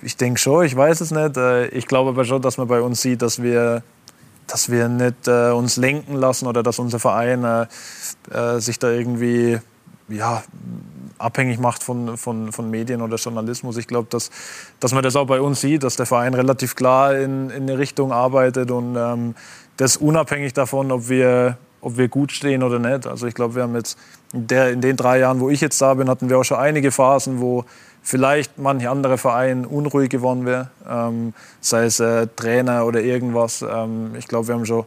[0.00, 1.36] ich denke schon, ich weiß es nicht.
[1.72, 3.82] Ich glaube aber schon, dass man bei uns sieht, dass wir,
[4.46, 7.66] dass wir nicht äh, uns lenken lassen oder dass unser Verein äh,
[8.30, 9.58] äh, sich da irgendwie
[10.08, 10.42] ja,
[11.22, 13.76] abhängig macht von, von, von Medien oder Journalismus.
[13.76, 14.30] Ich glaube, dass,
[14.80, 17.78] dass man das auch bei uns sieht, dass der Verein relativ klar in, in eine
[17.78, 19.34] Richtung arbeitet und ähm,
[19.76, 23.06] das unabhängig davon, ob wir, ob wir gut stehen oder nicht.
[23.06, 23.98] Also ich glaube, wir haben jetzt
[24.32, 26.58] in, der, in den drei Jahren, wo ich jetzt da bin, hatten wir auch schon
[26.58, 27.64] einige Phasen, wo
[28.02, 33.62] vielleicht manche andere Verein unruhig geworden wäre, ähm, sei es äh, Trainer oder irgendwas.
[33.62, 34.84] Ähm, ich glaube, wir haben schon,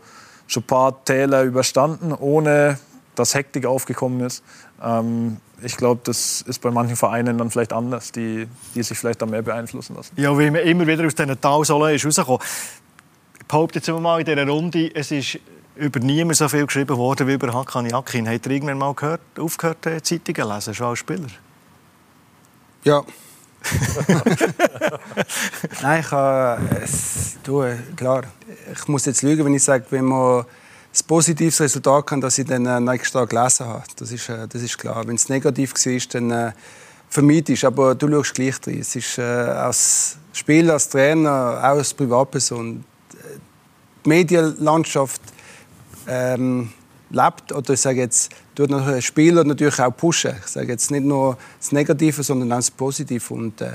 [0.48, 2.78] schon ein paar Täler überstanden, ohne
[3.16, 4.44] dass Hektik aufgekommen ist.
[4.84, 9.22] Ähm, ich glaube, das ist bei manchen Vereinen dann vielleicht anders, die, die sich vielleicht
[9.22, 10.14] da mehr beeinflussen lassen.
[10.18, 12.42] Ja, weil man immer wieder aus diesen Talsohlen ist rausgekommen.
[13.40, 15.40] Ich behaupte jetzt mal in dieser Runde, es ist
[15.76, 18.28] über niemand so viel geschrieben worden wie über Hakan Yakin.
[18.30, 21.28] Habt ihr irgendwann mal gehört, aufgehört, Zeitungen zu lesen, schon als Spieler?
[22.84, 23.04] Ja.
[25.82, 27.64] Nein, ich habe es du,
[27.96, 28.24] klar.
[28.72, 30.46] Ich muss jetzt lügen, wenn ich sage, wenn man
[30.96, 33.84] das positives Resultat kann, dass ich dann äh, nächsten Tag gelesen habe.
[33.98, 35.06] Das ist, äh, das ist klar.
[35.06, 36.52] Wenn es negativ war, dann äh,
[37.10, 37.68] vermeidest du.
[37.68, 38.80] Aber du schaust gleich drin.
[38.80, 42.86] Es ist äh, als Spieler, als Trainer, auch als Privatperson.
[44.06, 45.22] Die Medienlandschaft
[46.08, 46.70] ähm,
[47.10, 50.36] lebt, oder ich sage jetzt, tut natürlich Spieler natürlich auch pushen.
[50.40, 53.34] Ich sage jetzt nicht nur das Negative, sondern auch das Positive.
[53.34, 53.72] Und äh,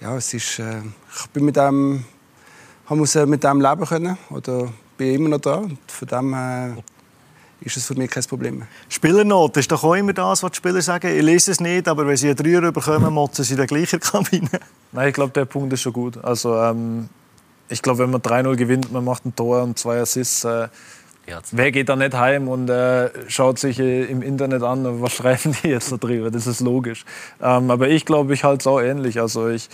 [0.00, 0.80] ja, es ist, äh,
[1.14, 2.06] ich bin mit dem,
[2.86, 5.44] habe mit dem leben können oder bin immer noch.
[5.62, 6.82] Und von dem äh,
[7.60, 8.58] ist es für mich kein Problem.
[8.58, 8.68] mehr.
[8.88, 11.16] Spielernote ist doch auch immer das, was die Spieler sagen.
[11.16, 14.00] Ich lese es nicht, aber wenn sie einen Dreier bekommen, motzen sie in der gleichen
[14.00, 14.48] Kabine.
[14.92, 16.22] Nein, ich glaube, der Punkt ist schon gut.
[16.22, 17.08] Also, ähm,
[17.68, 20.68] ich glaube, wenn man 3-0 gewinnt, man macht ein Tor und zwei Assists, äh,
[21.52, 25.56] wer geht da nicht heim und äh, schaut sich äh, im Internet an, was schreiben
[25.62, 26.30] die jetzt da drüber?
[26.30, 27.04] Das ist logisch.
[27.42, 29.20] Ähm, aber ich glaube, ich halte es auch ähnlich.
[29.20, 29.68] Also ich,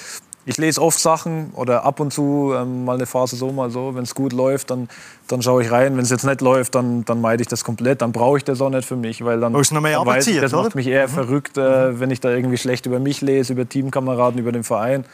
[0.47, 3.95] ich lese oft Sachen oder ab und zu ähm, mal eine Phase so, mal so.
[3.95, 4.89] Wenn es gut läuft, dann,
[5.29, 5.97] dann schaue ich rein.
[5.97, 8.01] Wenn es jetzt nicht läuft, dann, dann meide ich das komplett.
[8.01, 10.41] Dann brauche ich das auch nicht für mich, weil dann, noch mehr dann weiß ich,
[10.41, 13.69] das macht mich eher verrückt, äh, wenn ich da irgendwie schlecht über mich lese, über
[13.69, 15.05] Teamkameraden, über den Verein.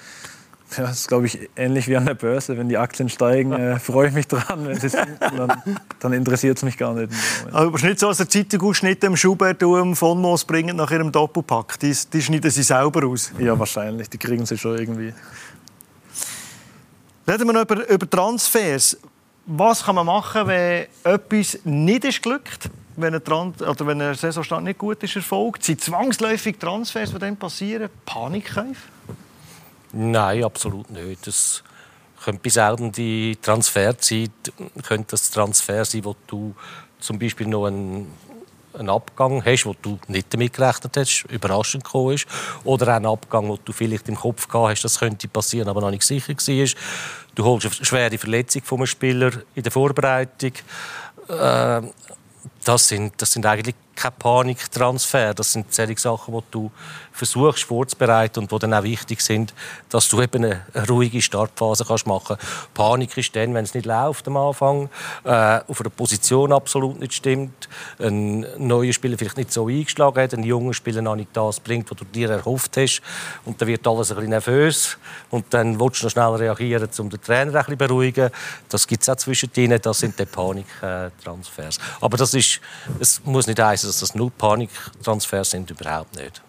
[0.76, 2.58] Ja, das ist, glaube ich, ähnlich wie an der Börse.
[2.58, 4.66] Wenn die Aktien steigen, äh, freue ich mich dran.
[4.66, 5.62] Wenn sie sinken, dann,
[6.00, 7.12] dann interessiert es mich gar nicht.
[7.52, 10.76] Aber es ist nicht so, dass der Zeitungsausschnitt dem Schubert und dem von Moos bringen
[10.76, 11.78] nach ihrem Doppelpack.
[11.78, 13.32] Die, die schneiden sie selber aus.
[13.38, 14.10] Ja, wahrscheinlich.
[14.10, 15.14] Die kriegen sie schon irgendwie.
[17.28, 18.96] Reden wir noch über, über Transfers.
[19.46, 22.70] Was kann man machen, wenn etwas nicht ist glückt?
[22.96, 25.62] Wenn ein, Trans oder wenn ein Saisonstand nicht gut ist, erfolgt?
[25.62, 27.88] Sind zwangsläufig Transfers, die dann passieren?
[28.04, 28.95] Panikkäufe?
[29.98, 31.26] Nein, absolut nicht.
[31.26, 31.62] Das
[32.22, 34.30] könnte bis selten die Transferzeit
[34.82, 36.54] könnte das Transfer sein, wo du
[36.98, 38.12] zum Beispiel noch einen,
[38.74, 42.26] einen Abgang hast, wo du nicht damit gerechnet hast, überraschend gekommen ist,
[42.64, 45.80] oder auch einen Abgang, wo du vielleicht im Kopf gehabt hast, das könnte passieren, aber
[45.80, 46.80] noch nicht sicher war.
[47.34, 50.52] Du holst eine schwere Verletzung von einem Spieler in der Vorbereitung.
[51.28, 51.82] Äh,
[52.64, 55.34] das sind, das sind eigentlich keine Paniktransfer.
[55.34, 56.70] Das sind solche Sachen, die du
[57.16, 59.54] versuchst vorzubereiten und die dann auch wichtig sind,
[59.88, 62.74] dass du eben eine, ruhige Startphase kannst machen kannst.
[62.74, 64.90] Panik ist dann, wenn es nicht läuft am Anfang,
[65.24, 70.34] äh, auf einer Position absolut nicht stimmt, ein neuer Spieler vielleicht nicht so eingeschlagen hat,
[70.34, 73.00] ein junger Spieler noch nicht das bringt, was du dir erhofft hast
[73.44, 74.98] und dann wird alles ein bisschen nervös
[75.30, 78.30] und dann willst du noch schnell reagieren, um den Trainer ein bisschen beruhigen.
[78.68, 81.78] Das gibt es auch zwischen ihnen, das sind die Paniktransfers.
[82.00, 82.60] Aber das ist,
[83.00, 86.42] es muss nicht heißen, dass das nur Paniktransfers sind, überhaupt nicht.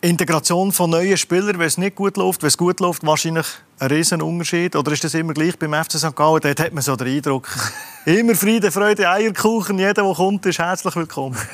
[0.00, 3.46] Integration von neuen Spielern, wenn es nicht gut läuft, wenn es gut läuft, wahrscheinlich
[3.80, 4.76] ein riesen Unterschied.
[4.76, 6.14] Oder ist das immer gleich beim FC St.
[6.14, 6.40] Gallen?
[6.40, 7.48] Dort hat man so den Eindruck,
[8.04, 11.36] immer Friede, Freude, Eierkuchen, jeder, der kommt, ist herzlich willkommen.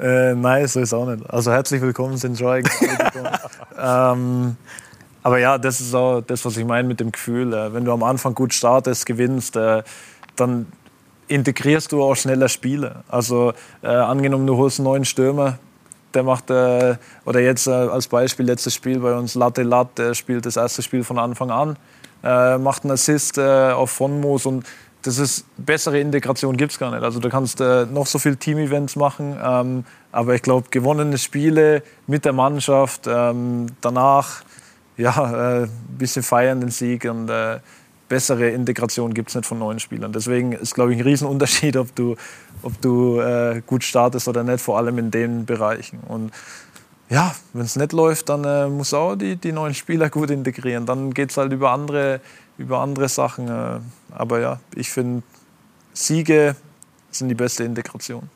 [0.00, 1.28] Äh, nein, so ist auch nicht.
[1.28, 2.72] Also herzlich willkommen sind schon eigentlich
[3.78, 4.56] ähm,
[5.22, 7.52] aber ja, das ist auch das, was ich meine mit dem Gefühl.
[7.52, 9.82] Äh, wenn du am Anfang gut startest, gewinnst, äh,
[10.34, 10.66] dann
[11.28, 13.04] integrierst du auch schneller Spiele.
[13.08, 15.58] Also äh, angenommen, du holst einen neuen Stürmer,
[16.14, 20.14] der macht, äh, oder jetzt äh, als Beispiel letztes Spiel bei uns, Latte Latte, der
[20.14, 21.76] spielt das erste Spiel von Anfang an,
[22.22, 24.64] äh, macht einen Assist äh, auf Vonmoos und
[25.02, 27.02] das ist bessere Integration gibt es gar nicht.
[27.02, 31.82] Also du kannst äh, noch so viele Team-Events machen, ähm, aber ich glaube gewonnene Spiele
[32.06, 34.42] mit der Mannschaft ähm, danach
[34.96, 37.30] ja ein bisschen feiern den Sieg und
[38.12, 40.12] bessere Integration gibt es nicht von neuen Spielern.
[40.12, 42.16] Deswegen ist, glaube ich, ein Riesenunterschied, ob du,
[42.62, 46.00] ob du äh, gut startest oder nicht, vor allem in den Bereichen.
[46.06, 46.30] Und
[47.08, 50.84] ja, wenn es nicht läuft, dann äh, muss auch die, die neuen Spieler gut integrieren.
[50.84, 52.20] Dann geht es halt über andere,
[52.58, 53.48] über andere Sachen.
[53.48, 55.22] Äh, aber ja, ich finde,
[55.94, 56.54] Siege
[57.10, 58.28] sind die beste Integration.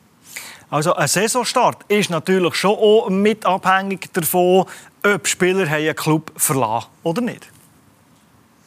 [0.71, 4.65] Also ein Saisonstart ist natürlich schon auch mit abhängig davon,
[5.05, 7.47] ob Spieler einen Club verlassen oder nicht.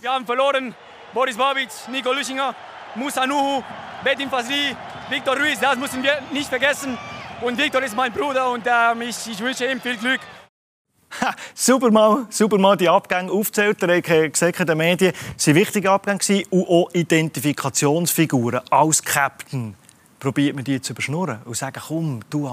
[0.00, 0.72] Wir haben verloren
[1.12, 2.54] Boris Babic, Nico Lüchinger,
[2.94, 3.62] Musa Nuhu,
[4.04, 4.76] Betim Fazli,
[5.08, 6.96] Victor Ruiz, das müssen wir nicht vergessen.
[7.40, 10.20] Und Victor ist mein Bruder und äh, ich, ich wünsche ihm viel Glück.
[11.20, 13.82] Ha, super mal, super mal die Abgänge aufgezählt.
[13.82, 19.74] Ihr habt gesehen in den Medien, es waren wichtige Abgänge und auch Identifikationsfiguren als Captain.
[20.20, 22.48] Probiert man die zu überschnurren und sagen, komm, du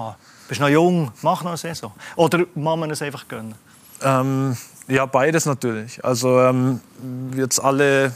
[0.48, 1.92] bist noch jung, mach noch eine Saison.
[2.16, 3.54] Oder muss man es einfach gönnen?
[4.02, 4.56] Ähm,
[4.88, 6.04] ja, beides natürlich.
[6.04, 6.80] Also ähm,
[7.36, 8.12] jetzt alle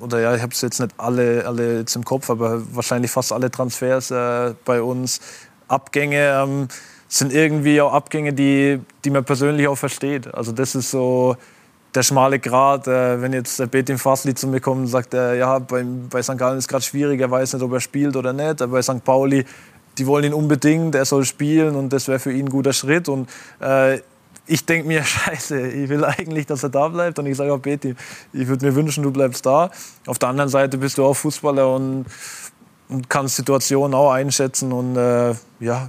[0.00, 3.32] oder ja, ich habe es jetzt nicht alle, alle jetzt im Kopf, aber wahrscheinlich fast
[3.32, 5.20] alle Transfers äh, bei uns,
[5.68, 6.68] Abgänge ähm,
[7.08, 10.32] sind irgendwie auch Abgänge, die, die man persönlich auch versteht.
[10.34, 11.36] Also das ist so
[11.94, 12.86] der schmale Grat.
[12.86, 16.22] Äh, wenn jetzt der Betim Fasli zu mir kommt und sagt, äh, ja, bei, bei
[16.22, 16.38] St.
[16.38, 19.04] Gallen ist gerade schwierig, er weiß nicht, ob er spielt oder nicht, aber bei St.
[19.04, 19.44] Pauli,
[19.98, 23.08] die wollen ihn unbedingt, er soll spielen und das wäre für ihn ein guter Schritt.
[23.08, 23.28] Und
[23.60, 24.00] äh,
[24.50, 27.18] ich denke mir, scheiße, ich will eigentlich, dass er da bleibt.
[27.18, 27.94] Und ich sage auch, Betty,
[28.32, 29.70] ich würde mir wünschen, du bleibst da.
[30.06, 32.06] Auf der anderen Seite bist du auch Fußballer und,
[32.88, 34.72] und kannst Situationen auch einschätzen.
[34.72, 35.88] Und äh, ja,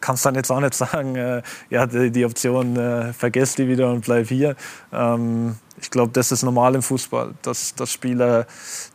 [0.00, 3.90] kannst dann jetzt auch nicht sagen, äh, ja, die, die Option, äh, vergesst die wieder
[3.90, 4.56] und bleib hier.
[4.92, 8.46] Ähm, ich glaube, das ist normal im Fußball, dass, dass Spieler,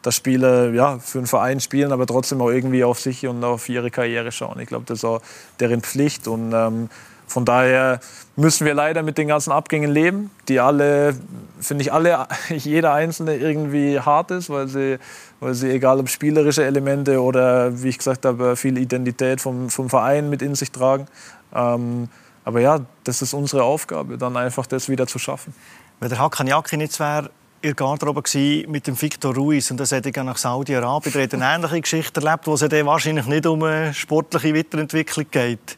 [0.01, 3.69] dass Spieler ja, für einen Verein spielen, aber trotzdem auch irgendwie auf sich und auf
[3.69, 4.59] ihre Karriere schauen.
[4.59, 5.21] Ich glaube, das ist auch
[5.61, 6.27] deren Pflicht.
[6.27, 6.89] Und ähm,
[7.27, 7.99] von daher
[8.35, 11.15] müssen wir leider mit den ganzen Abgängen leben, die alle,
[11.59, 14.97] finde ich, alle, jeder einzelne irgendwie hart ist, weil sie,
[15.39, 19.89] weil sie, egal ob spielerische Elemente oder, wie ich gesagt habe, viel Identität vom, vom
[19.89, 21.07] Verein mit in sich tragen.
[21.53, 22.09] Ähm,
[22.45, 25.53] aber ja, das ist unsere Aufgabe, dann einfach das wieder zu schaffen.
[25.99, 27.29] Wenn der Hakan Jakinitz wäre
[27.61, 28.23] in der Garderobe
[28.67, 31.15] mit dem Victor Ruiz und das hätte ich nach Saudi-Arabien.
[31.15, 35.77] Er hat eine ähnliche Geschichte erlebt, wo es wahrscheinlich nicht um eine sportliche Weiterentwicklung geht.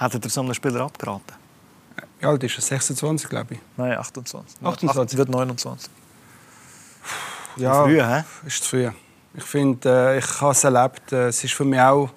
[0.00, 1.34] Hättet ihr so einem Spieler abgeraten?
[2.18, 2.62] Wie alt ist er?
[2.62, 3.60] 26, glaube ich.
[3.76, 4.56] Nein, 28.
[4.62, 5.18] 28.
[5.18, 5.90] wird 29.
[7.56, 8.24] Ja, früh, hä?
[8.46, 8.90] ist zu früh.
[9.34, 11.12] Ich finde, äh, ich habe es erlebt.
[11.12, 12.10] Äh, es ist für mich auch ein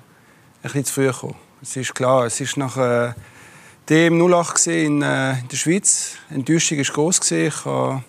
[0.61, 1.35] bisschen zu früh gekommen.
[1.61, 3.13] Es ist klar, es ist nach äh,
[3.89, 6.15] dem 08 in, äh, in der Schweiz.
[6.29, 7.31] Die Enttäuschung war groß.
[7.31, 8.01] Ich hatte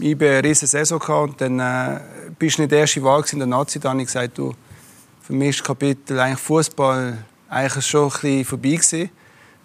[0.00, 2.00] eine riesige Saison und dann äh,
[2.38, 3.80] bist du nicht der erste Wahl in der Nazi.
[3.80, 4.54] Dann habe ich gesagt, du,
[5.22, 7.18] für mich ist das Kapitel eigentlich Fußball
[7.52, 9.10] eigentlich schon ein vorbei gewesen.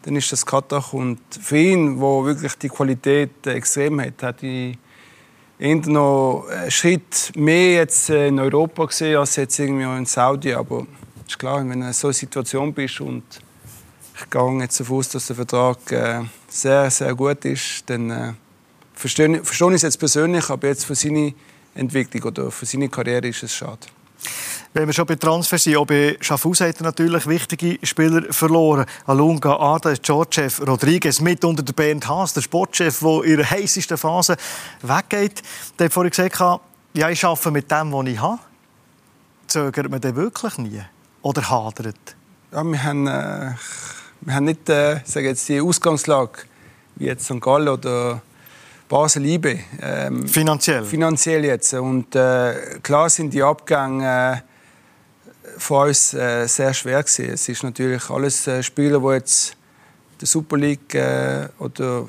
[0.04, 4.78] Dann ist das Katach und für ihn, wo wirklich die Qualität extrem hat, hat ich
[5.60, 10.54] noch einen Schritt mehr jetzt in Europa gesehen als jetzt irgendwie in Saudi.
[10.54, 10.86] Aber
[11.26, 13.23] ist klar, wenn du in so einer Situation bist und
[14.19, 18.34] ich gehe jetzt davon aus, dass der Vertrag äh, sehr, sehr gut ist, dann äh,
[18.93, 21.34] verstehe, verstehe ich es jetzt persönlich, aber jetzt für seine
[21.76, 23.88] Entwicklung oder für seine Karriere ist es schade.
[24.77, 28.85] Wenn wir schon bei Transfer sind, auch bei Schaffhausen hat er natürlich wichtige Spieler verloren.
[29.07, 33.97] Alunga, Ada, Georgiev, Rodriguez, mit unter der Bernd Haas, der Sportchef, der in der heißesten
[33.97, 34.37] Phase
[34.83, 35.41] weggeht.
[35.79, 36.39] Der hat vorhin gesagt,
[36.93, 38.39] ja, ich arbeite mit dem, was ich habe.
[39.47, 40.83] Zögert man den wirklich nie?
[41.23, 42.15] Oder hadert?
[42.51, 43.53] Ja, wir haben, äh,
[44.21, 46.41] wir haben nicht äh, sage jetzt die Ausgangslage
[46.97, 47.41] wie jetzt St.
[47.41, 48.21] Gallen oder
[48.87, 49.59] Basel IB.
[49.81, 50.85] Ähm, finanziell?
[50.85, 51.73] Finanziell jetzt.
[51.73, 54.43] Und äh, klar sind die Abgänge
[55.58, 57.34] für uns äh, sehr schwer gewesen.
[57.34, 59.55] Es ist natürlich alles äh, Spieler, die jetzt
[60.20, 62.05] der Super League äh, oder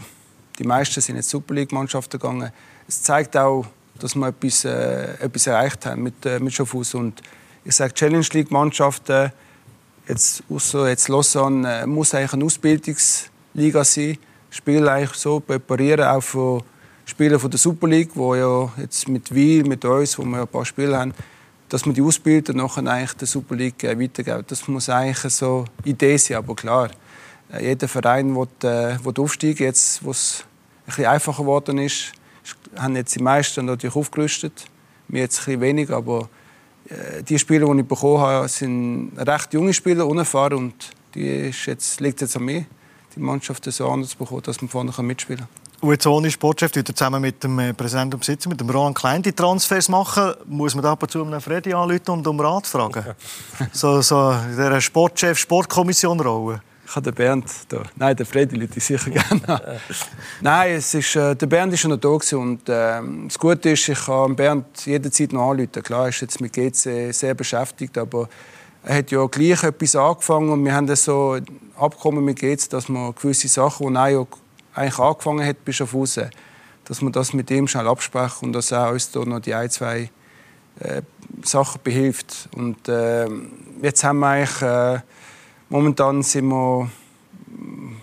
[0.59, 2.51] die meisten sind jetzt Super League Mannschaften gegangen.
[2.86, 3.66] Es zeigt auch,
[3.99, 7.01] dass wir etwas, äh, etwas erreicht haben mit äh, mit Schaffhausen.
[7.01, 7.22] Und
[7.64, 9.32] ich sage Challenge League Mannschaften
[10.09, 14.18] jetzt außer jetzt Lausanne äh, muss eigentlich eine Ausbildungsliga sein.
[14.51, 16.62] Spiele eigentlich so präparieren auch für
[17.05, 20.49] Spieler von der Super League, wo ja jetzt mit Wiel, mit uns, wo wir ein
[20.49, 21.12] paar Spiele haben
[21.68, 24.50] dass man die ausbildet und nachher eigentlich der Super League äh, weitergibt.
[24.50, 26.90] Das muss eigentlich so Idee sein, aber klar,
[27.52, 32.12] äh, jeder Verein will, äh, aufsteigen, jetzt, wo es ein bisschen einfacher geworden ist,
[32.76, 34.66] haben jetzt die meisten natürlich aufgerüstet,
[35.08, 36.28] wir jetzt ein bisschen weniger, aber
[36.88, 41.66] äh, die Spieler, die ich bekommen habe, sind recht junge Spieler, unerfahren und die ist
[41.66, 42.64] jetzt, liegt jetzt an mir,
[43.14, 45.67] die Mannschaft so anders zu bekommen, dass man vorne mitspielen kann.
[45.80, 49.32] Ohne Sportchef, die zusammen mit dem äh, Präsidenten und Besitzer, mit dem Roland Klein, die
[49.32, 53.04] Transfers machen, muss man da ab und zu einen Freddy anrufen und um Rat fragen.
[53.72, 56.60] so, so in dieser Sportchef-Sportkommission-Rolle.
[56.84, 57.82] Ich habe den Bernd da.
[57.94, 59.80] Nein, den Freddy Leute sicher gerne.
[60.40, 63.70] Nein, es ist, äh, der Bernd ist schon noch da gewesen und äh, das Gute
[63.70, 65.82] ist, ich kann Bernd jederzeit noch anrufen.
[65.82, 68.28] Klar, er ist jetzt mit GC sehr beschäftigt, aber
[68.82, 71.38] er hat ja gleich etwas angefangen und wir haben das so
[71.76, 74.26] Abkommen mit GC, dass man gewisse Sachen, die er
[74.78, 76.20] eigentlich angefangen hat bis auf raus,
[76.84, 79.70] dass wir das mit ihm schnell absprechen und dass er uns da noch die ein,
[79.70, 80.10] zwei
[80.80, 81.02] äh,
[81.42, 82.48] Sachen behilft.
[82.54, 83.28] Und äh,
[83.82, 85.00] jetzt haben wir eigentlich, äh,
[85.68, 86.90] momentan sind wir,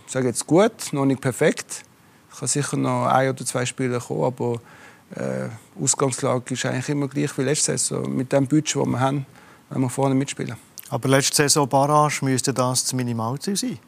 [0.08, 1.84] sage jetzt gut, noch nicht perfekt.
[2.32, 4.60] Ich kann sicher noch ein oder zwei Spiele kommen, aber
[5.16, 5.50] äh,
[5.82, 8.14] Ausgangslage ist eigentlich immer gleich wie letzte Saison.
[8.14, 9.26] Mit dem Budget, das wir haben,
[9.70, 10.56] wenn wir vorne mitspielen.
[10.90, 13.80] Aber letzte Saison Barrage müsste das das Minimalziel sein?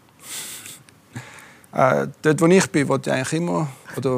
[1.78, 4.18] Äh, dort, wo ich bin, wollte ich eigentlich immer, oder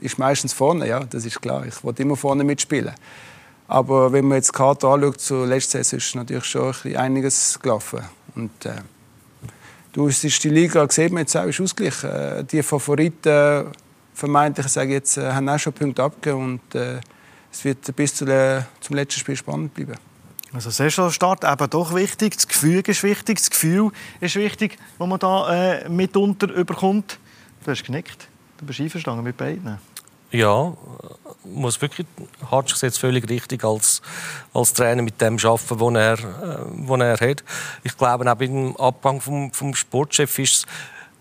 [0.00, 1.64] ist meistens vorne, ja, das ist klar.
[1.64, 2.92] Ich wollte immer vorne mitspielen.
[3.68, 7.60] Aber wenn man jetzt die Karte anschaut, zur letzten Saison ist natürlich schon ein einiges
[7.62, 8.00] gelaufen.
[8.34, 8.72] Und, äh,
[9.92, 12.10] du, es die Liga, sieht man jetzt auch, ist ausgeglichen.
[12.10, 13.66] Äh, die Favoriten,
[14.12, 16.98] vermeintlich, sage jetzt, äh, haben auch schon Punkte abgegeben und äh,
[17.52, 18.26] es wird bis zum
[18.90, 19.94] letzten Spiel spannend bleiben.
[20.52, 23.90] Also Saisonstart eben doch wichtig, das Gefühl ist wichtig, das Gefühl
[24.20, 27.18] ist wichtig, das man da äh, mitunter überkommt.
[27.64, 28.28] Du hast genickt,
[28.58, 29.78] du bist einverstanden mit beiden.
[30.30, 30.72] Ja,
[31.44, 32.06] muss wirklich,
[32.50, 34.02] Hatsch jetzt völlig richtig als,
[34.52, 37.44] als Trainer mit dem arbeiten, was er, äh, was er hat.
[37.84, 40.66] Ich glaube, auch im Abgang vom, vom Sportchef ist es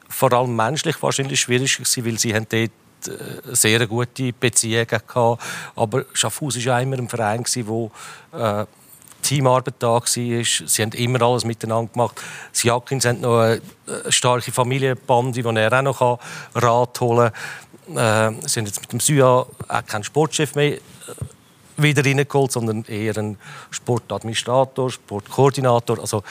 [0.10, 2.72] vor allem menschlich wahrscheinlich schwierig gewesen, weil sie haben dort
[3.08, 5.42] äh, sehr gute Beziehungen gehabt.
[5.76, 8.66] Aber Schaffhaus war ja immer ein Verein, der äh,
[9.26, 10.06] Teamarbeit da war.
[10.06, 12.22] Sie haben immer alles miteinander gemacht.
[12.62, 13.62] Die Jakins haben noch eine
[14.10, 16.20] starke Familienbande, die er auch noch
[16.54, 17.98] Rat holen kann.
[17.98, 20.80] Äh, sie haben jetzt mit dem Suja auch keinen Sportchef mehr äh,
[21.78, 23.38] wieder reingeholt, sondern eher einen
[23.70, 26.00] Sportadministrator, Sportkoordinator.
[26.00, 26.24] Also,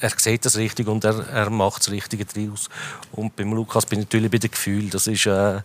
[0.00, 2.68] er sieht das richtig und er, er macht das Richtige daraus.
[3.12, 5.26] Und beim Lukas bin ich natürlich bei dem Gefühl, das ist...
[5.26, 5.60] Äh,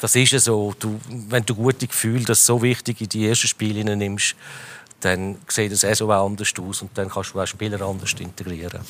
[0.00, 0.74] das ist so.
[0.76, 4.34] Du, wenn du gute Gefühle das so wichtig in die ersten Spiele nimmst,
[5.00, 8.82] dann sieht es auch anders aus und dann kannst du auch Spieler anders integrieren.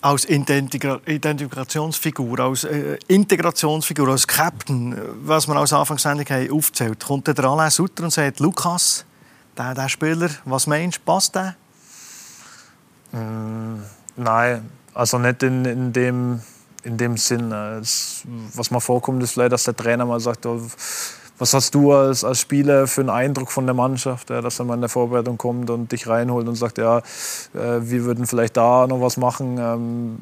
[0.00, 7.44] Als Identifikationsfigur, als äh, Integrationsfigur, als Captain, was wir als Anfangssendung haben aufgezählt, kommt der
[7.44, 9.04] Alain Sutter und sagt, Lukas,
[9.56, 11.56] der, der Spieler, was meinst du, passt der?
[13.10, 13.82] Mm,
[14.16, 16.42] nein, also nicht in, in, dem,
[16.84, 17.50] in dem Sinn.
[17.50, 18.22] Es,
[18.54, 20.62] was mal vorkommt, ist vielleicht, dass der Trainer mal sagt, oh,
[21.38, 24.64] was hast du als, als Spieler für einen Eindruck von der Mannschaft, ja, dass er
[24.64, 28.56] mal in der Vorbereitung kommt und dich reinholt und sagt, ja, äh, wir würden vielleicht
[28.56, 30.18] da noch was machen, ähm,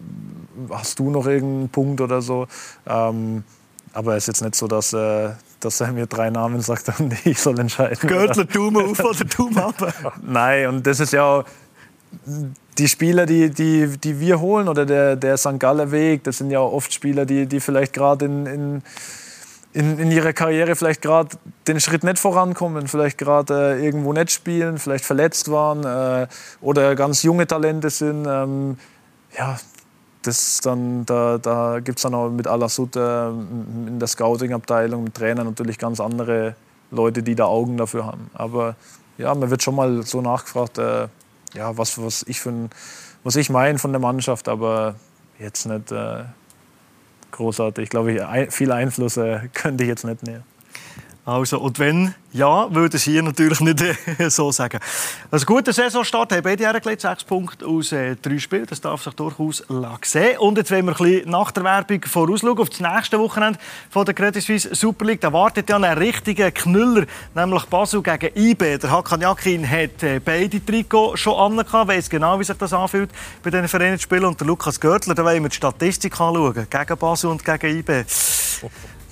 [0.71, 2.47] hast du noch irgendeinen Punkt oder so.
[2.87, 3.45] Ähm,
[3.93, 7.15] aber es ist jetzt nicht so, dass, äh, dass er mir drei Namen sagt und
[7.25, 8.09] ich soll entscheiden.
[8.09, 9.95] Görtler, Daumen auf oder Daumen ab?
[10.23, 11.45] Nein, und das ist ja auch
[12.79, 15.59] die Spieler, die, die, die wir holen oder der, der St.
[15.59, 18.83] Galler Weg, das sind ja oft Spieler, die, die vielleicht gerade in, in
[19.77, 24.31] in, in ihrer Karriere vielleicht gerade den Schritt nicht vorankommen, vielleicht gerade äh, irgendwo nicht
[24.31, 26.27] spielen, vielleicht verletzt waren äh,
[26.63, 28.27] oder ganz junge Talente sind.
[28.27, 28.79] Ähm,
[29.37, 29.59] ja,
[30.23, 35.15] das dann, da, da gibt es dann auch mit Alasut äh, in der Scouting-Abteilung, mit
[35.15, 36.57] Trainern natürlich ganz andere
[36.91, 38.31] Leute, die da Augen dafür haben.
[38.33, 38.77] Aber
[39.19, 41.09] ja, mir wird schon mal so nachgefragt, äh,
[41.53, 42.41] ja, was, was ich,
[43.25, 44.95] was ich meine von der Mannschaft, aber
[45.39, 45.93] jetzt nicht
[47.37, 47.85] großartig.
[47.85, 50.45] Ich glaube, viel Einfluss äh, könnte ich jetzt nicht nehmen.
[51.27, 54.79] Also, und wenn ja, würde ich hier natürlich nicht äh, so sagen.
[55.31, 58.67] Also guter Saisonstart haben beide hergelegt, sechs Punkte aus äh, drei Spielen.
[58.67, 59.65] Das darf sich durchaus
[60.03, 60.39] sehen.
[60.39, 63.59] Und jetzt wollen wir ein bisschen nach der Werbung vorausschauen auf das nächste Wochenende
[63.91, 65.21] von der Credit Suisse Super League.
[65.21, 68.79] Da wartet ja einen richtigen Knüller, nämlich Basel gegen IB.
[68.79, 73.11] Der Hakan Yakin hat äh, beide Trikots schon angehabt, weiß genau, wie sich das anfühlt
[73.43, 74.27] bei diesen Vereinen spielen.
[74.27, 78.05] Und der Lukas Görtler, da wollen wir die Statistik anschauen, gegen Basel und gegen IB.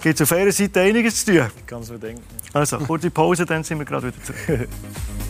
[0.05, 1.51] Gibt es auf eurer Seite einiges zu tun?
[1.57, 2.23] Ich kann es mir denken.
[2.53, 4.69] Also, kurze Pause, dann sind wir gerade wieder zurück.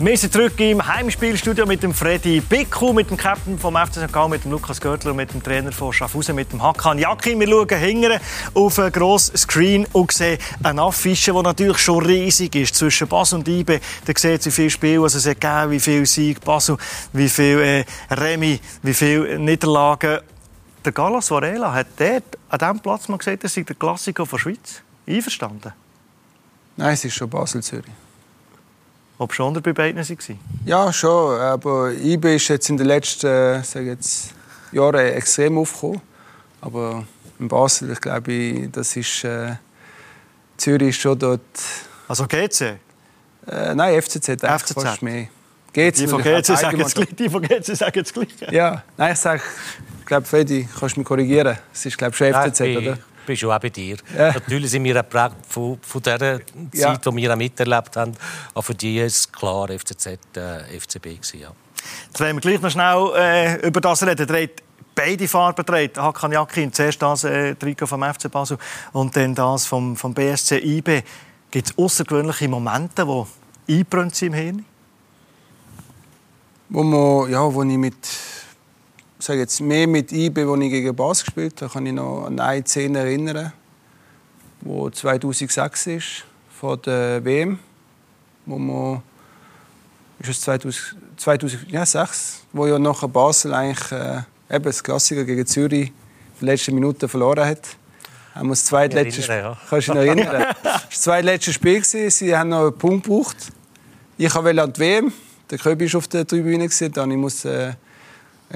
[0.00, 4.12] Wir sind zurück im Heimspielstudio mit dem Freddy Bicku, mit dem Captain vom FC St.
[4.12, 7.38] Gallen, mit dem Lukas Görtler und mit dem Trainer von Schaffhausen, mit dem Hakan Jakin.
[7.38, 8.20] Wir schauen hinten
[8.54, 12.74] auf einen grossen Screen und sehen eine Affische, die natürlich schon riesig ist.
[12.74, 16.40] Zwischen Basel und Ibe, da sieht sie viel Spiel, also es gegeben, wie viel Sieg
[16.40, 16.76] Basel,
[17.12, 20.18] wie viel äh, Remi, wie viel Niederlagen.
[20.84, 24.38] Der Galas Varela hat dort an diesem Platz mal gesagt, das sei der Klassiker der
[24.38, 24.82] Schweiz.
[25.06, 25.72] Einverstanden?
[26.76, 28.03] Nein, es ist schon Basel-Zürich.
[29.18, 30.38] Ob schon bei beiden waren?
[30.64, 31.40] Ja, schon.
[31.40, 34.34] Aber IB ist jetzt in den letzten äh, sag jetzt,
[34.72, 36.00] Jahren extrem aufgekommen.
[36.60, 37.04] Aber
[37.38, 39.54] in Basel, ich glaube, das ist äh,
[40.56, 41.40] Zürich ist schon dort.
[42.08, 42.78] Also GC?
[43.46, 44.72] Äh, nein, FCZ, FCZ.
[44.74, 45.28] fast mehr.
[45.72, 47.08] GC die von GC sagen jetzt gleich.
[47.16, 48.28] Die von GC sagen jetzt gleich.
[48.50, 49.42] Ja, nein, ich sage,
[50.00, 51.58] ich glaube, Freddy, kannst du mich korrigieren?
[51.72, 52.98] Es ist, glaube ich, schon FCZ, Nein, oder?
[53.24, 53.96] Ich bin schon auch bei dir.
[54.18, 54.32] Ja.
[54.32, 56.44] Natürlich sind wir geprägt von, von der Zeit,
[56.74, 56.94] Ja.
[56.94, 58.12] die wir auch miterlebt haben.
[58.52, 60.06] Aber für die ist es klar FCZ,
[60.36, 61.50] äh, FCB gewesen, ja.
[62.06, 64.28] Jetzt wollen wir gleich noch schnell äh, über das reden.
[64.28, 64.50] Hat
[64.94, 65.96] beide Farben trägt.
[65.96, 68.58] Hakan Yakin, zuerst das äh, Trikot vom FC Basel
[68.92, 71.02] und dann das vom, vom BSC IB.
[71.50, 74.64] Gibt es außergewöhnliche Momente, die eingebrannt sind im Hirn?
[76.68, 77.94] Wo, man, ja, wo ich mit,
[79.24, 82.38] sag jetzt, mehr mit IB, wo ich gegen Bas gespielt habe, kann ich noch an
[82.38, 83.52] eine Szene erinnern,
[84.60, 87.58] wo 2006 ist, vor der WM,
[88.44, 89.02] wo man,
[90.18, 95.88] ist es 2000, 2006, wo ja nachher Basel eigentlich äh, eben das Klassiker gegen Zürich
[95.88, 95.92] in
[96.40, 97.76] den letzten Minuten verloren hat.
[98.34, 99.56] Haben wir das zweitletzte ja.
[99.70, 100.54] Kannst du dich noch erinnern?
[100.62, 101.80] das war das zweitletzte Spiel.
[101.80, 102.10] gewesen.
[102.10, 103.36] Sie haben noch einen Punkt gebraucht.
[104.18, 105.12] Ich wollte an die WM.
[105.50, 106.68] Der Köbi war auf der Tribüne.
[106.68, 107.74] Dann ich muss äh,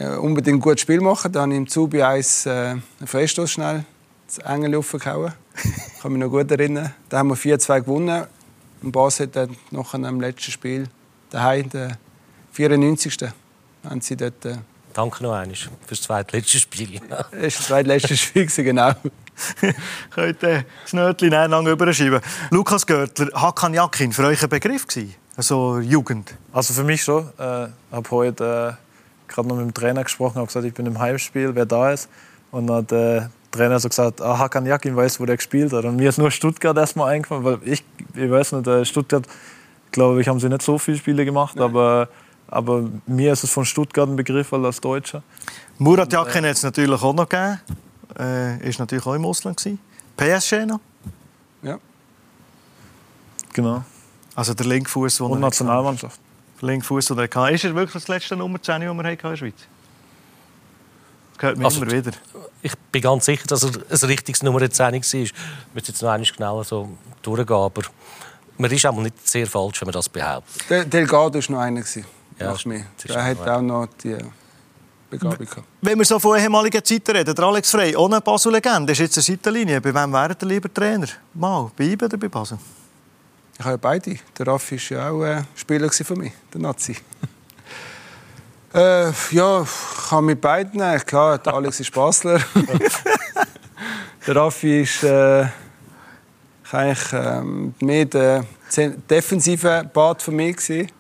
[0.07, 1.33] unbedingt ein gutes Spiel machen.
[1.33, 3.85] Dann habe ich im Zubi eins äh, einen Freistoß schnell
[4.27, 5.33] das Engel aufgehauen.
[5.65, 6.95] Ich kann mich noch gut erinnern.
[7.09, 8.27] Da haben wir 4-2 gewonnen.
[8.83, 10.89] Und Bas hat dann noch am letzten Spiel
[11.31, 11.97] daheim, den
[12.53, 13.19] 94.
[13.85, 14.45] haben sie dort.
[14.45, 14.59] Äh,
[14.95, 17.01] Danke noch einmal für das zweitletzte Spiel.
[17.09, 18.93] das war das zweitletzte Spiel, genau.
[20.11, 22.21] Könnt ihr das Nötchen lang überschieben.
[22.51, 25.15] Lukas Görtler, Hakan Yakin, für euch ein Begriff gewesen?
[25.37, 26.35] Also Jugend?
[26.53, 27.29] Also für mich schon.
[27.35, 28.88] Ich äh, habe heute äh,
[29.29, 32.09] gerade noch mit dem Trainer gesprochen, habe gesagt, ich bin im Heimspiel, wer da ist.
[32.51, 35.85] Und dann hat der Trainer so gesagt, ah, Hakan Yakin weiß, wo der gespielt hat.
[35.85, 39.27] Und mir ist nur Stuttgart erstmal eingefallen, weil ich, ich weiß nicht, äh, Stuttgart,
[39.93, 42.09] glaube ich, haben sie nicht so viele Spiele gemacht, aber,
[42.49, 45.23] aber mir ist es von Stuttgart ein Begriff weil als Deutscher.
[45.79, 47.61] Murat Yakin hat es natürlich auch noch gegeben.
[48.19, 49.79] Äh, ist natürlich auch im Ausland gewesen.
[50.17, 50.81] PSG noch.
[51.63, 51.79] Ja.
[53.53, 53.85] Genau.
[54.35, 56.21] Also der Linkfuß, Und Nationalmannschaft.
[56.63, 57.55] Linkfuß, den er hatte.
[57.55, 59.55] Ist er wirklich das letzte Nummer 10, das wir hatten in der Schweiz?
[61.35, 62.11] Das hört man Also, immer wieder.
[62.63, 64.93] Ich bin ganz sicher, dass er ein richtiges Nummer 10 war.
[64.93, 65.33] Ich müsste
[65.93, 66.89] jetzt noch einmal schnell so
[67.23, 67.57] durchgehen.
[67.57, 67.83] Aber
[68.57, 70.71] man ist auch nicht sehr falsch, wenn man das behauptet.
[70.71, 71.83] Der Delgado war noch einer.
[72.41, 74.17] Ja, Der hat auch noch die
[75.11, 75.63] Begabung gehabt.
[75.81, 79.23] Wenn wir so von ehemaligen Zeiten reden, der Alex Frey, ohne Basel-Legende, ist jetzt eine
[79.23, 79.81] Seitenlinie.
[79.81, 81.07] Bei wem wäre der lieber Trainer?
[81.35, 82.59] Mal, bei IBE oder bei Basel?
[83.59, 84.17] Ich habe ja beide.
[84.39, 86.97] Der Raffi war ja auch äh, Spieler von mir, der Nazi.
[88.73, 90.81] äh, ja, ich kann mit beiden.
[90.81, 92.41] äh, Klar, der Alex ist Basler.
[94.27, 95.47] der Raffi ist äh,
[96.71, 98.45] eigentlich ähm, mehr der
[99.11, 100.93] defensive Part von mir gewesen.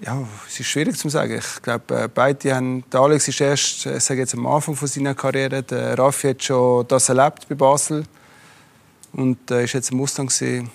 [0.00, 0.18] Ja,
[0.48, 1.38] es ist schwierig zu sagen.
[1.38, 2.82] Ich glaube, äh, beide haben.
[2.90, 5.62] Der Alex ist erst, sage jetzt am Anfang von seiner Karriere.
[5.62, 8.02] Der Raffi hat schon das erlebt bei Basel
[9.12, 10.68] und äh, ist jetzt im Ausland gewesen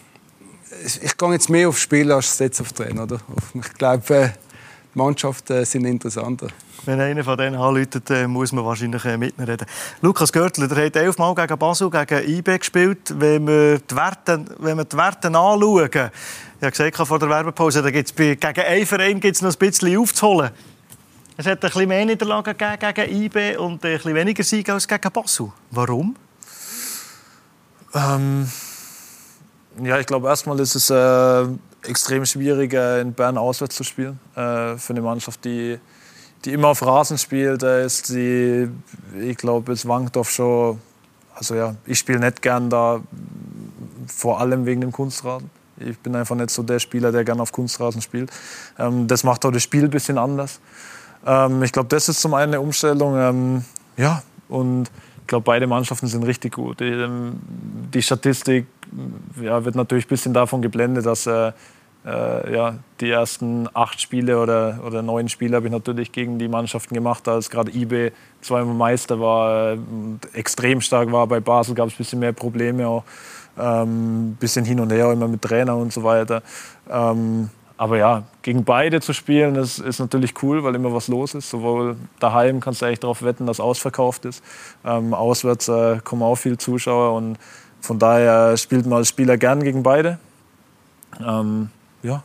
[1.02, 3.04] ich gehe jetzt mehr aufs Spiel als jetzt auf den Trainer.
[3.04, 3.20] Oder?
[3.54, 4.30] Ich glaube, äh,
[4.94, 6.48] die Mannschaften sind interessanter.
[6.86, 9.66] Wenn einer von denen anläutet, äh, muss man wahrscheinlich äh, mit reden.
[10.02, 13.14] Lukas Görtler, der hat elfmal gegen Basel, gegen IB gespielt.
[13.18, 17.82] Wenn wir die Werte, wenn wir die Werte anschauen, ich habe gesagt vor der Werbepause,
[17.82, 20.52] da gibt's bei, gegen einen Verein gibt es noch ein bisschen aufzuholen.
[21.38, 24.88] Es hat ein bisschen mehr Niederlagen gegeben gegen IB und ein bisschen weniger Siege als
[24.88, 25.52] gegen Basel.
[25.72, 26.16] Warum?
[27.96, 28.48] Ähm,
[29.82, 31.48] ja, ich glaube, erstmal ist es äh,
[31.88, 34.20] extrem schwierig, äh, in Bern auswärts zu spielen.
[34.36, 35.80] Äh, für eine Mannschaft, die,
[36.46, 38.70] die immer auf Rasen spielt, äh, ist die,
[39.20, 40.80] ich glaube, ist Wankdorf schon.
[41.36, 43.02] Also ja, ich spiele nicht gern da,
[44.08, 45.50] vor allem wegen dem Kunstrasen.
[45.78, 48.32] Ich bin einfach nicht so der Spieler, der gerne auf Kunstrasen spielt.
[48.78, 50.60] Ähm, das macht auch das Spiel ein bisschen anders.
[51.26, 53.18] Ähm, ich glaube, das ist zum einen eine Umstellung.
[53.18, 53.66] Ähm,
[53.98, 56.80] ja, und ich glaube, beide Mannschaften sind richtig gut.
[56.80, 57.40] Die, ähm,
[57.94, 58.68] die Statistik
[59.42, 61.52] ja, wird natürlich ein bisschen davon geblendet, dass äh,
[62.06, 66.48] äh, ja, die ersten acht Spiele oder, oder neun Spiele habe ich natürlich gegen die
[66.48, 69.78] Mannschaften gemacht, als gerade IB zweimal Meister war, äh,
[70.34, 71.28] extrem stark war.
[71.28, 73.04] Bei Basel gab es ein bisschen mehr Probleme, auch
[73.58, 76.42] ähm, bisschen hin und her, immer mit Trainer und so weiter.
[76.90, 81.34] Ähm, aber ja, gegen beide zu spielen, ist, ist natürlich cool, weil immer was los
[81.34, 81.50] ist.
[81.50, 84.44] Sowohl daheim kannst du eigentlich darauf wetten, dass ausverkauft ist.
[84.86, 87.38] Ähm, auswärts äh, kommen auch viele Zuschauer und
[87.84, 90.18] von daher spielt man als Spieler gern gegen beide.
[91.20, 91.70] Ähm,
[92.02, 92.24] ja.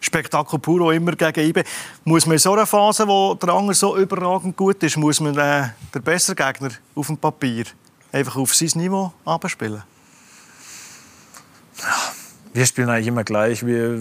[0.00, 1.64] Spektakel puro immer gegen IB.
[2.04, 5.36] Muss man in so einer Phase, wo der andere so überragend gut ist, muss man
[5.36, 7.64] äh, den besseren Gegner auf dem Papier
[8.10, 9.82] einfach auf sein Niveau abspielen?
[12.54, 13.66] Wir spielen eigentlich immer gleich.
[13.66, 14.00] Wir,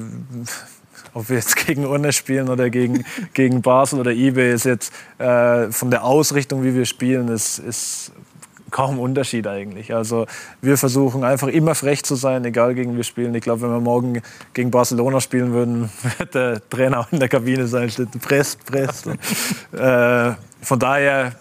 [1.14, 5.70] ob wir jetzt gegen Unne spielen oder gegen, gegen Basel oder IB, ist jetzt äh,
[5.72, 8.14] von der Ausrichtung, wie wir spielen, ist, ist
[8.76, 9.96] kaum Unterschied eigentlich.
[9.96, 10.26] Also
[10.62, 13.34] wir versuchen einfach immer frech zu sein, egal gegen wir spielen.
[13.34, 14.22] Ich glaube, wenn wir morgen
[14.54, 17.90] gegen Barcelona spielen würden, wird der Trainer auch in der Kabine sein,
[18.22, 19.08] presst, presst.
[19.72, 21.32] äh, von daher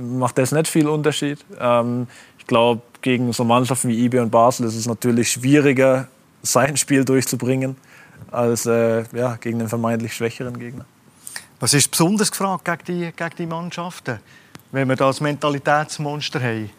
[0.00, 1.38] macht das nicht viel Unterschied.
[1.60, 2.08] Ähm,
[2.40, 6.08] ich glaube, gegen so Mannschaften wie IB und Basel ist es natürlich schwieriger,
[6.42, 7.76] sein Spiel durchzubringen,
[8.32, 10.86] als äh, ja, gegen einen vermeintlich schwächeren Gegner.
[11.60, 14.18] Was ist besonders gefragt gegen die, gegen die Mannschaften?
[14.74, 16.70] Wenn wir das Mentalitätsmonster haben?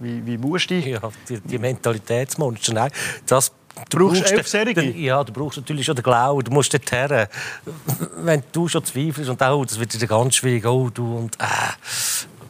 [0.00, 2.90] Wie, wie musst du Ja, die, die Mentalitätsmonster, nein.
[3.24, 3.52] Das,
[3.88, 6.44] du brauchst, brauchst elf Ja, du brauchst natürlich schon den Glauben.
[6.44, 7.28] Du musst dort her.
[8.16, 11.44] Wenn du schon zweifelst und auch, das wird wieder ganz schwierig, oh, du und äh,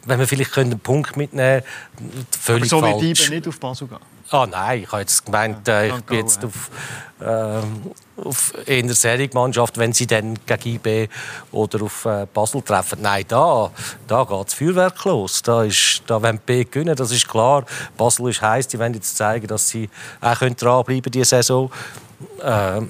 [0.05, 1.61] wenn wir vielleicht einen Punkt mitnehmen
[1.97, 3.03] können, völlig Aber so falsch.
[3.03, 3.99] wie die nicht auf Basel gehen?
[4.29, 6.69] Ah nein, ich habe jetzt gemeint, äh, ich bin jetzt auf,
[7.21, 7.61] äh,
[8.21, 11.09] auf einer Serienmannschaft, wenn sie dann gegen IB
[11.53, 12.99] oder auf äh, Basel treffen.
[13.01, 13.71] Nein, da,
[14.05, 15.41] da geht das Feuerwerk los.
[15.43, 17.63] Da, ist, da wollen B gewinnen, das ist klar.
[17.95, 21.71] Basel ist heiß, die wollen jetzt zeigen, dass sie auch dranbleiben diese Saison.
[22.43, 22.81] Äh,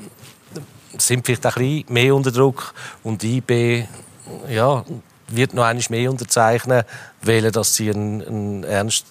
[0.97, 2.73] sind vielleicht ein bisschen mehr unter Druck
[3.03, 3.85] und IB
[4.49, 4.83] ja,
[5.27, 6.83] wird noch einmal mehr unterzeichnen,
[7.21, 9.05] wählen, dass sie ein, ein ernst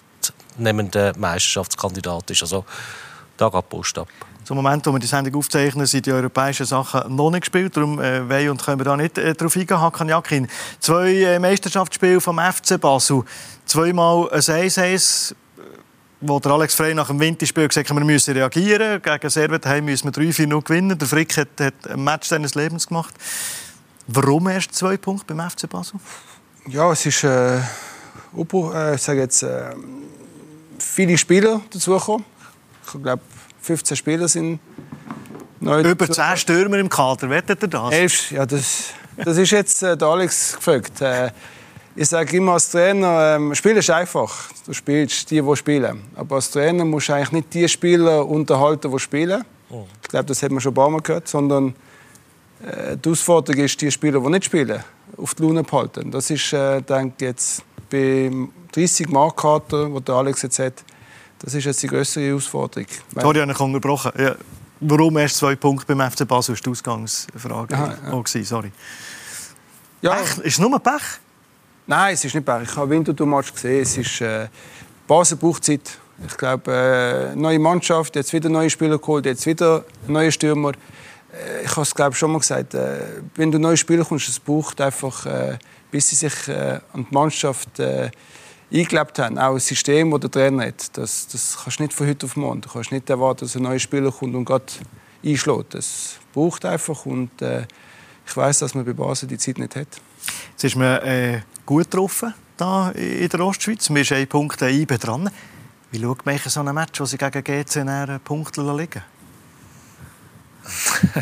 [0.57, 2.41] nehmender Meisterschaftskandidat ist.
[2.41, 2.65] Also
[3.37, 4.07] da geht die Post ab.
[4.43, 7.75] Zum Moment, wo wir die Sendung aufzeichnen, sind die europäischen Sachen noch nicht gespielt.
[7.75, 9.81] Darum äh, wollen und können wir da nicht äh, drauf eingehen.
[9.81, 10.47] Hakan Jakin,
[10.79, 13.23] zwei äh, Meisterschaftsspiele vom FC Basel.
[13.65, 15.35] Zweimal ein 1-1
[16.19, 19.01] wo der Alex Frey nach dem Winterspiel gesagt hat, wir müssen reagieren.
[19.01, 20.97] Gegen Servet müssen wir 3-4 gewinnen.
[20.97, 23.13] Der Frick hat, hat ein Match seines Lebens gemacht.
[24.07, 25.99] Warum erst zwei Punkte beim FC Basel?
[26.67, 27.59] Ja, es ist, äh,
[28.33, 29.75] Upo, äh, ich sage jetzt, äh,
[30.97, 32.25] viele Spieler dazugekommen.
[32.83, 33.21] Ich glaube,
[33.61, 34.59] 15 Spieler sind
[35.59, 37.93] neu Über 10 Stürmer im Kader, wettet ihr das?
[37.93, 40.99] Elf, ja, das, das ist jetzt äh, der Alex gefragt.
[41.01, 41.29] Äh,
[41.95, 44.49] ich sage immer als Trainer, ähm, Spielen ist einfach.
[44.65, 46.01] Du spielst die, die spielen.
[46.15, 49.43] Aber als Trainer musst du eigentlich nicht die Spieler unterhalten, die spielen.
[49.69, 49.85] Oh.
[50.01, 51.27] Ich glaube, das hat man schon ein paar Mal gehört.
[51.27, 51.75] Sondern
[52.65, 54.83] äh, die Herausforderung ist, die Spieler, die nicht spielen,
[55.15, 56.09] auf die Laune zu halten.
[56.09, 58.31] Das ist, äh, denke ich, jetzt bei
[58.77, 60.83] 30 Markkarten, die der Alex jetzt hat,
[61.39, 62.87] das ist jetzt die größere Herausforderung.
[63.15, 64.11] Sorry, ich habe unterbrochen.
[64.17, 64.35] Ja.
[64.79, 66.53] Warum erst zwei Punkte beim FC Basel?
[66.53, 67.73] Das war die Ausgangsfrage.
[67.73, 68.13] Aha, ja.
[68.13, 68.71] oh, sorry.
[70.01, 70.13] Ja.
[70.13, 70.37] Pech?
[70.45, 71.01] Ist es nur Pech?
[71.87, 72.69] Nein, es ist nicht Pech.
[72.69, 73.81] Ich habe Winterthur-Match gesehen.
[73.81, 74.47] Es ist, äh,
[75.07, 75.97] Basel braucht Zeit.
[76.27, 80.73] Ich glaube, äh, neue Mannschaft, jetzt wieder neue Spieler geholt, jetzt wieder neue Stürmer.
[81.31, 82.99] Äh, ich habe es glaube schon mal gesagt, äh,
[83.35, 85.57] wenn du neue Spieler kommst, es braucht einfach äh,
[85.91, 88.11] bis sie sich äh, an die Mannschaft äh,
[88.71, 89.37] eingelebt haben.
[89.37, 90.97] Auch ein System, das der Trainer hat.
[90.97, 92.61] Das, das kannst du nicht von heute auf morgen.
[92.61, 94.65] Du kannst nicht erwarten, dass ein neuer Spieler kommt und gerade
[95.23, 95.73] einschlägt.
[95.73, 97.05] Das braucht einfach.
[97.05, 97.65] Und äh,
[98.25, 99.87] ich weiß, dass man bei Basel die Zeit nicht hat.
[100.51, 103.89] Jetzt ist man äh, gut getroffen da in der Ostschweiz.
[103.89, 105.29] Wir sind einen Punkt IB dran.
[105.91, 109.03] Wie schaut man so ein Match, wo sie gegen GC einen Punkt liegen?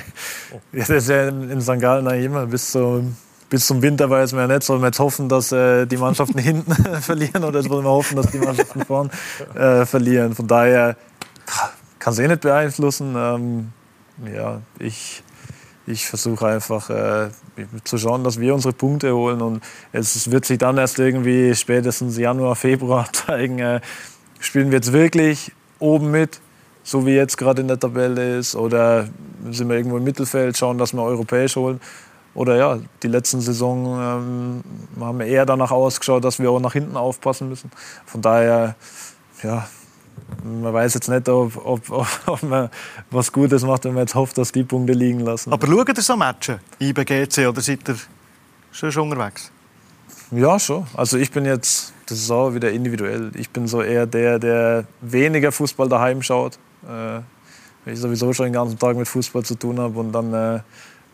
[0.71, 1.79] ja, das ist ja in St.
[1.79, 3.15] Gallen immer bis zum
[3.55, 4.63] bis zum Winter weiß man ja nicht.
[4.63, 8.29] Sollen wir jetzt hoffen, dass äh, die Mannschaften hinten verlieren oder sollen wir hoffen, dass
[8.29, 9.09] die Mannschaften vorn
[9.53, 10.35] äh, verlieren?
[10.35, 10.97] Von daher
[11.97, 13.15] kann es eh nicht beeinflussen.
[13.15, 13.71] Ähm,
[14.29, 15.23] ja, ich,
[15.87, 17.29] ich versuche einfach äh,
[17.85, 19.41] zu schauen, dass wir unsere Punkte holen.
[19.41, 23.79] Und es wird sich dann erst irgendwie spätestens Januar, Februar zeigen, äh,
[24.41, 26.41] spielen wir jetzt wirklich oben mit,
[26.83, 29.07] so wie jetzt gerade in der Tabelle ist, oder
[29.49, 31.79] sind wir irgendwo im Mittelfeld, schauen, dass wir europäisch holen
[32.35, 34.63] oder ja, die letzten Saison ähm,
[35.03, 37.71] haben wir eher danach ausgeschaut, dass wir auch nach hinten aufpassen müssen.
[38.05, 38.75] Von daher,
[39.41, 39.67] ja,
[40.43, 41.89] man weiß jetzt nicht, ob, ob,
[42.27, 42.69] ob man
[43.09, 45.51] was Gutes macht, wenn man jetzt hofft, dass die Punkte liegen lassen.
[45.51, 47.95] Aber schaut ihr so Matches, IBGC, oder seid ihr
[48.71, 49.51] schon, schon unterwegs?
[50.31, 50.85] Ja, schon.
[50.95, 53.31] Also ich bin jetzt, das ist auch wieder individuell.
[53.35, 56.59] Ich bin so eher der, der weniger Fußball daheim schaut.
[56.83, 57.21] Äh,
[57.85, 60.59] weil ich sowieso schon den ganzen Tag mit Fußball zu tun habe und dann äh,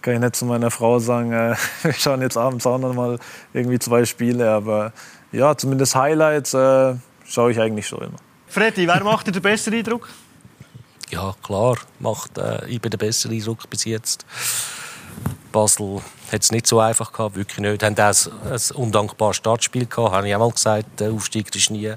[0.02, 3.20] kann ich nicht zu meiner Frau sagen, äh, wir schauen jetzt abends auch noch mal
[3.54, 4.50] irgendwie zwei Spiele.
[4.50, 4.94] Aber
[5.32, 6.96] ja, zumindest Highlights äh,
[7.26, 8.18] schaue ich eigentlich schon immer.
[8.48, 10.10] Freddy, wer macht dir den besseren Eindruck?
[11.12, 14.26] ja, klar, macht äh, IB den besseren Eindruck bis jetzt.
[15.52, 17.84] Basel hat es nicht so einfach gehabt, wirklich nicht.
[17.84, 21.00] Haben auch ein, ein undankbares Startspiel gehabt, habe ich auch mal gesagt.
[21.00, 21.94] Der Aufstieg ist nie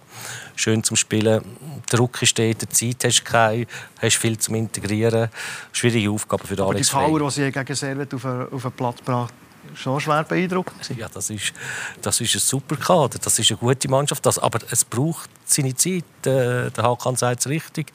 [0.57, 1.45] schön zum Spielen.
[1.91, 3.67] Der Druck ist dort, die Zeit hast du keine,
[4.01, 5.29] hast viel zum Integrieren.
[5.73, 8.23] Schwierige Aufgabe für Aber Alex die Power, die sie gegen Servet auf
[8.63, 9.35] den Platz gebracht
[9.75, 10.91] schon schwer beeindruckend.
[10.97, 11.53] Ja, das ist,
[12.01, 14.25] das ist ein super Kader, das ist eine gute Mannschaft.
[14.25, 16.05] Das, aber es braucht seine Zeit.
[16.25, 17.93] Der, der Hakan sagt es richtig.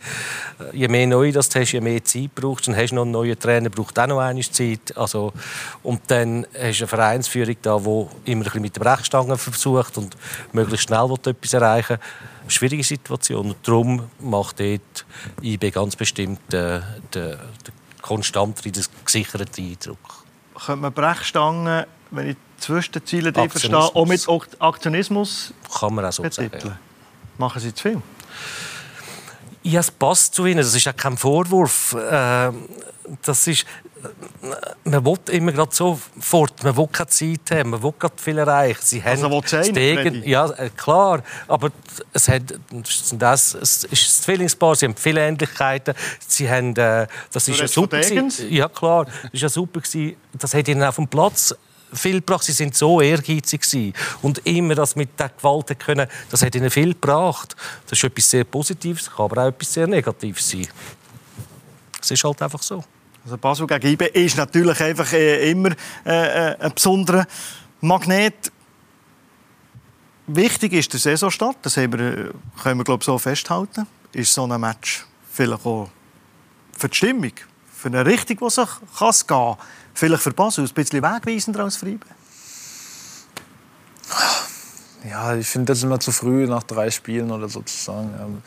[0.73, 3.39] Je mehr neu das hast, je mehr Zeit brauchst Dann hast du noch einen neuen
[3.39, 4.95] Trainer, braucht auch noch eine Zeit.
[4.95, 5.33] Also,
[5.83, 9.97] und dann hast du eine Vereinsführung da, die immer ein bisschen mit der Brechstange versucht
[9.97, 10.15] und
[10.53, 12.49] möglichst schnell etwas erreichen will.
[12.51, 13.51] Schwierige Situation.
[13.51, 15.05] Und darum macht dort
[15.41, 20.18] IB ganz bestimmt den, den, den den gesicherten Eindruck
[20.65, 24.27] könnte man Brechstangen, wenn ich zwischen den Zielen verstehe, auch mit
[24.59, 26.61] Aktionismus Kann man auch so betiteln.
[26.61, 26.79] sagen.
[27.37, 28.01] Machen Sie zu viel?
[29.69, 30.57] Ja, es passt zu Ihnen.
[30.57, 31.93] Das ist auch kein Vorwurf.
[31.93, 32.51] Äh,
[33.21, 33.65] das ist,
[34.83, 38.37] man will immer gerade so fort, man will keine Zeit haben, man will gerade viel
[38.39, 38.79] erreichen.
[38.81, 41.69] Sie also haben das Degen, ja, äh, klar, aber
[42.13, 42.43] es, hat,
[43.13, 45.93] das, es ist das Zwillingspaar, sie haben viele Ähnlichkeiten.
[46.27, 48.01] Sie haben, äh, das ist ja super
[48.49, 50.15] Ja, klar, das ist ja super gewesen.
[50.33, 51.55] Das hat ihnen auf dem Platz
[51.93, 52.43] viel gebracht.
[52.43, 53.93] Sie sind so ehrgeizig gewesen.
[54.21, 57.55] und immer das mit der Gewalt können, das hat ihnen viel gebracht.
[57.87, 60.67] Das ist etwas sehr Positives, kann aber auch etwas sehr Negatives sein.
[62.01, 62.83] Es ist halt einfach so.
[63.23, 65.71] Also Basel gegen IB ist natürlich einfach äh, immer
[66.05, 67.25] äh, äh, ein besonderer
[67.81, 68.51] Magnet.
[70.27, 71.87] Wichtig ist der Saisonstart, das wir,
[72.61, 73.87] können wir glaube so festhalten.
[74.13, 75.89] Ist so ein Match vielleicht auch
[76.77, 77.33] für die Stimmung,
[77.71, 79.55] für eine Richtung, die sich kann gehen
[79.99, 81.99] vielleicht für Basel ein bisschen wegweisender als IB?
[85.09, 88.09] Ja, ich finde das ist immer zu früh nach drei Spielen oder sozusagen.
[88.19, 88.37] Ähm,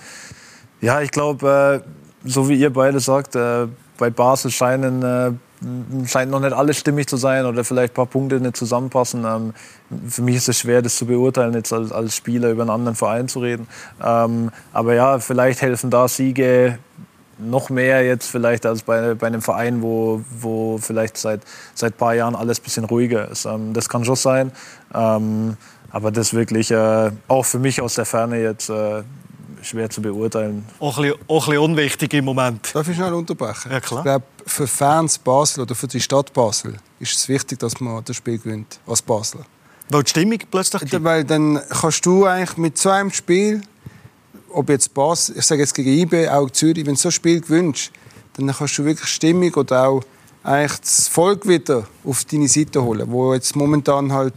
[0.81, 1.85] ja, ich glaube,
[2.25, 3.37] so wie ihr beide sagt,
[4.03, 5.33] bei Basel scheinen, äh,
[6.09, 9.25] scheint noch nicht alles stimmig zu sein oder vielleicht ein paar Punkte nicht zusammenpassen.
[9.25, 9.55] Ähm,
[10.09, 12.97] für mich ist es schwer, das zu beurteilen, jetzt als, als Spieler über einen anderen
[12.97, 13.69] Verein zu reden.
[14.03, 16.79] Ähm, aber ja, vielleicht helfen da Siege
[17.51, 21.43] noch mehr jetzt vielleicht als bei, bei einem Verein, wo, wo vielleicht seit,
[21.75, 23.45] seit ein paar Jahren alles ein bisschen ruhiger ist.
[23.45, 24.53] Ähm, das kann schon sein.
[24.95, 25.57] Ähm,
[25.91, 29.03] aber das wirklich äh, auch für mich aus der Ferne jetzt äh,
[29.63, 30.65] schwer zu beurteilen.
[30.79, 32.75] Auch ein, bisschen, auch ein bisschen unwichtig im Moment.
[32.75, 33.71] Darf ich schnell unterbrechen?
[33.71, 34.01] Ja, klar.
[34.01, 38.03] Ich glaube, für Fans Basel oder für die Stadt Basel ist es wichtig, dass man
[38.05, 39.41] das Spiel gewinnt als Basel.
[39.89, 41.05] Weil die Stimmung plötzlich gibt.
[41.05, 43.61] Weil dann kannst du eigentlich mit so einem Spiel,
[44.53, 47.41] ob jetzt Basel, ich sage jetzt gegen IB, auch Zürich, wenn du so ein Spiel
[47.41, 47.91] gewinnst,
[48.35, 50.03] dann kannst du wirklich Stimmung oder auch
[50.43, 54.35] eigentlich das Volk wieder auf deine Seite holen, wo jetzt momentan halt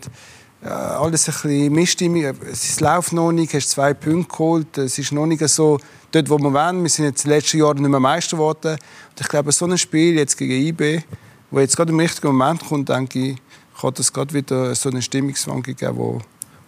[0.66, 2.34] alles ein bisschen missstimmig.
[2.51, 4.78] Es läuft noch nicht, hast zwei Punkte geholt.
[4.78, 5.80] Es ist noch nicht so
[6.11, 6.82] dort, wo wir wollen.
[6.82, 8.72] Wir sind jetzt in den letzten Jahren nicht mehr Meister geworden.
[8.72, 11.03] Und ich glaube, so ein Spiel jetzt gegen IB,
[11.51, 13.38] wo jetzt gerade im richtigen Moment kommt, denke ich,
[13.80, 16.22] kann das gerade wieder so eine Stimmungswandlung geben,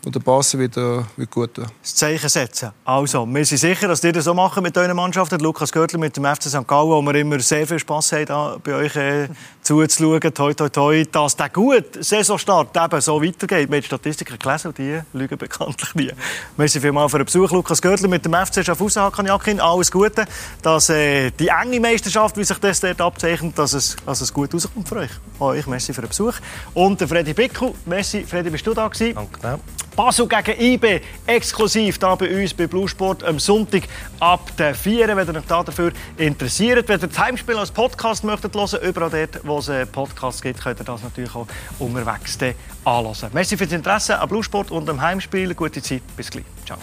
[0.05, 1.65] und der Basel wieder, wieder gut tun.
[1.81, 2.71] Das Zeichen setzen.
[2.85, 5.39] Also, wir sind sicher, dass ihr das so machen mit euren Mannschaften.
[5.39, 6.67] Lukas Görtler mit dem FC St.
[6.67, 9.27] Gallen, wo wir immer sehr viel Spass haben, bei euch äh,
[9.67, 10.33] zuzuschauen.
[10.33, 11.05] Toi, toi, toi.
[11.11, 13.69] Dass der gut Saisonstart eben so weitergeht.
[13.69, 16.11] Wir haben Statistiken gelesen und die lügen bekanntlich nie.
[16.55, 17.51] Merci vielmals für den Besuch.
[17.51, 19.59] Lukas Görtler mit dem FC Schaffhausen, Hakan Jakin.
[19.59, 20.25] Alles Gute.
[20.61, 24.53] Dass äh, die enge Meisterschaft, wie sich das dort abzeichnet, dass es, dass es gut
[24.53, 25.11] rauskommt für euch.
[25.39, 26.35] Euch, merci für den Besuch.
[26.73, 27.73] Und der Freddy Bickel.
[27.85, 29.15] Merci, Freddy, bist du da gewesen?
[29.15, 29.59] Danke.
[29.97, 33.81] Basel gegen IB, exklusiv hier bei uns bei Blue Sport am Sonntag
[34.19, 35.07] ab der 4.
[35.17, 39.39] Wenn ihr euch dafür interessiert, wenn ihr das Heimspiel als Podcast möchtet hören, überall dort,
[39.43, 41.47] wo kostenlosen Podcasts gibt, könnt ihr das natürlich auch
[41.79, 42.37] unterwegs
[42.85, 43.29] anlassen.
[43.33, 45.53] Merci für das Interesse an Bluesport und am Heimspiel.
[45.55, 46.45] Gute Zeit, bis gleich.
[46.65, 46.77] Ciao.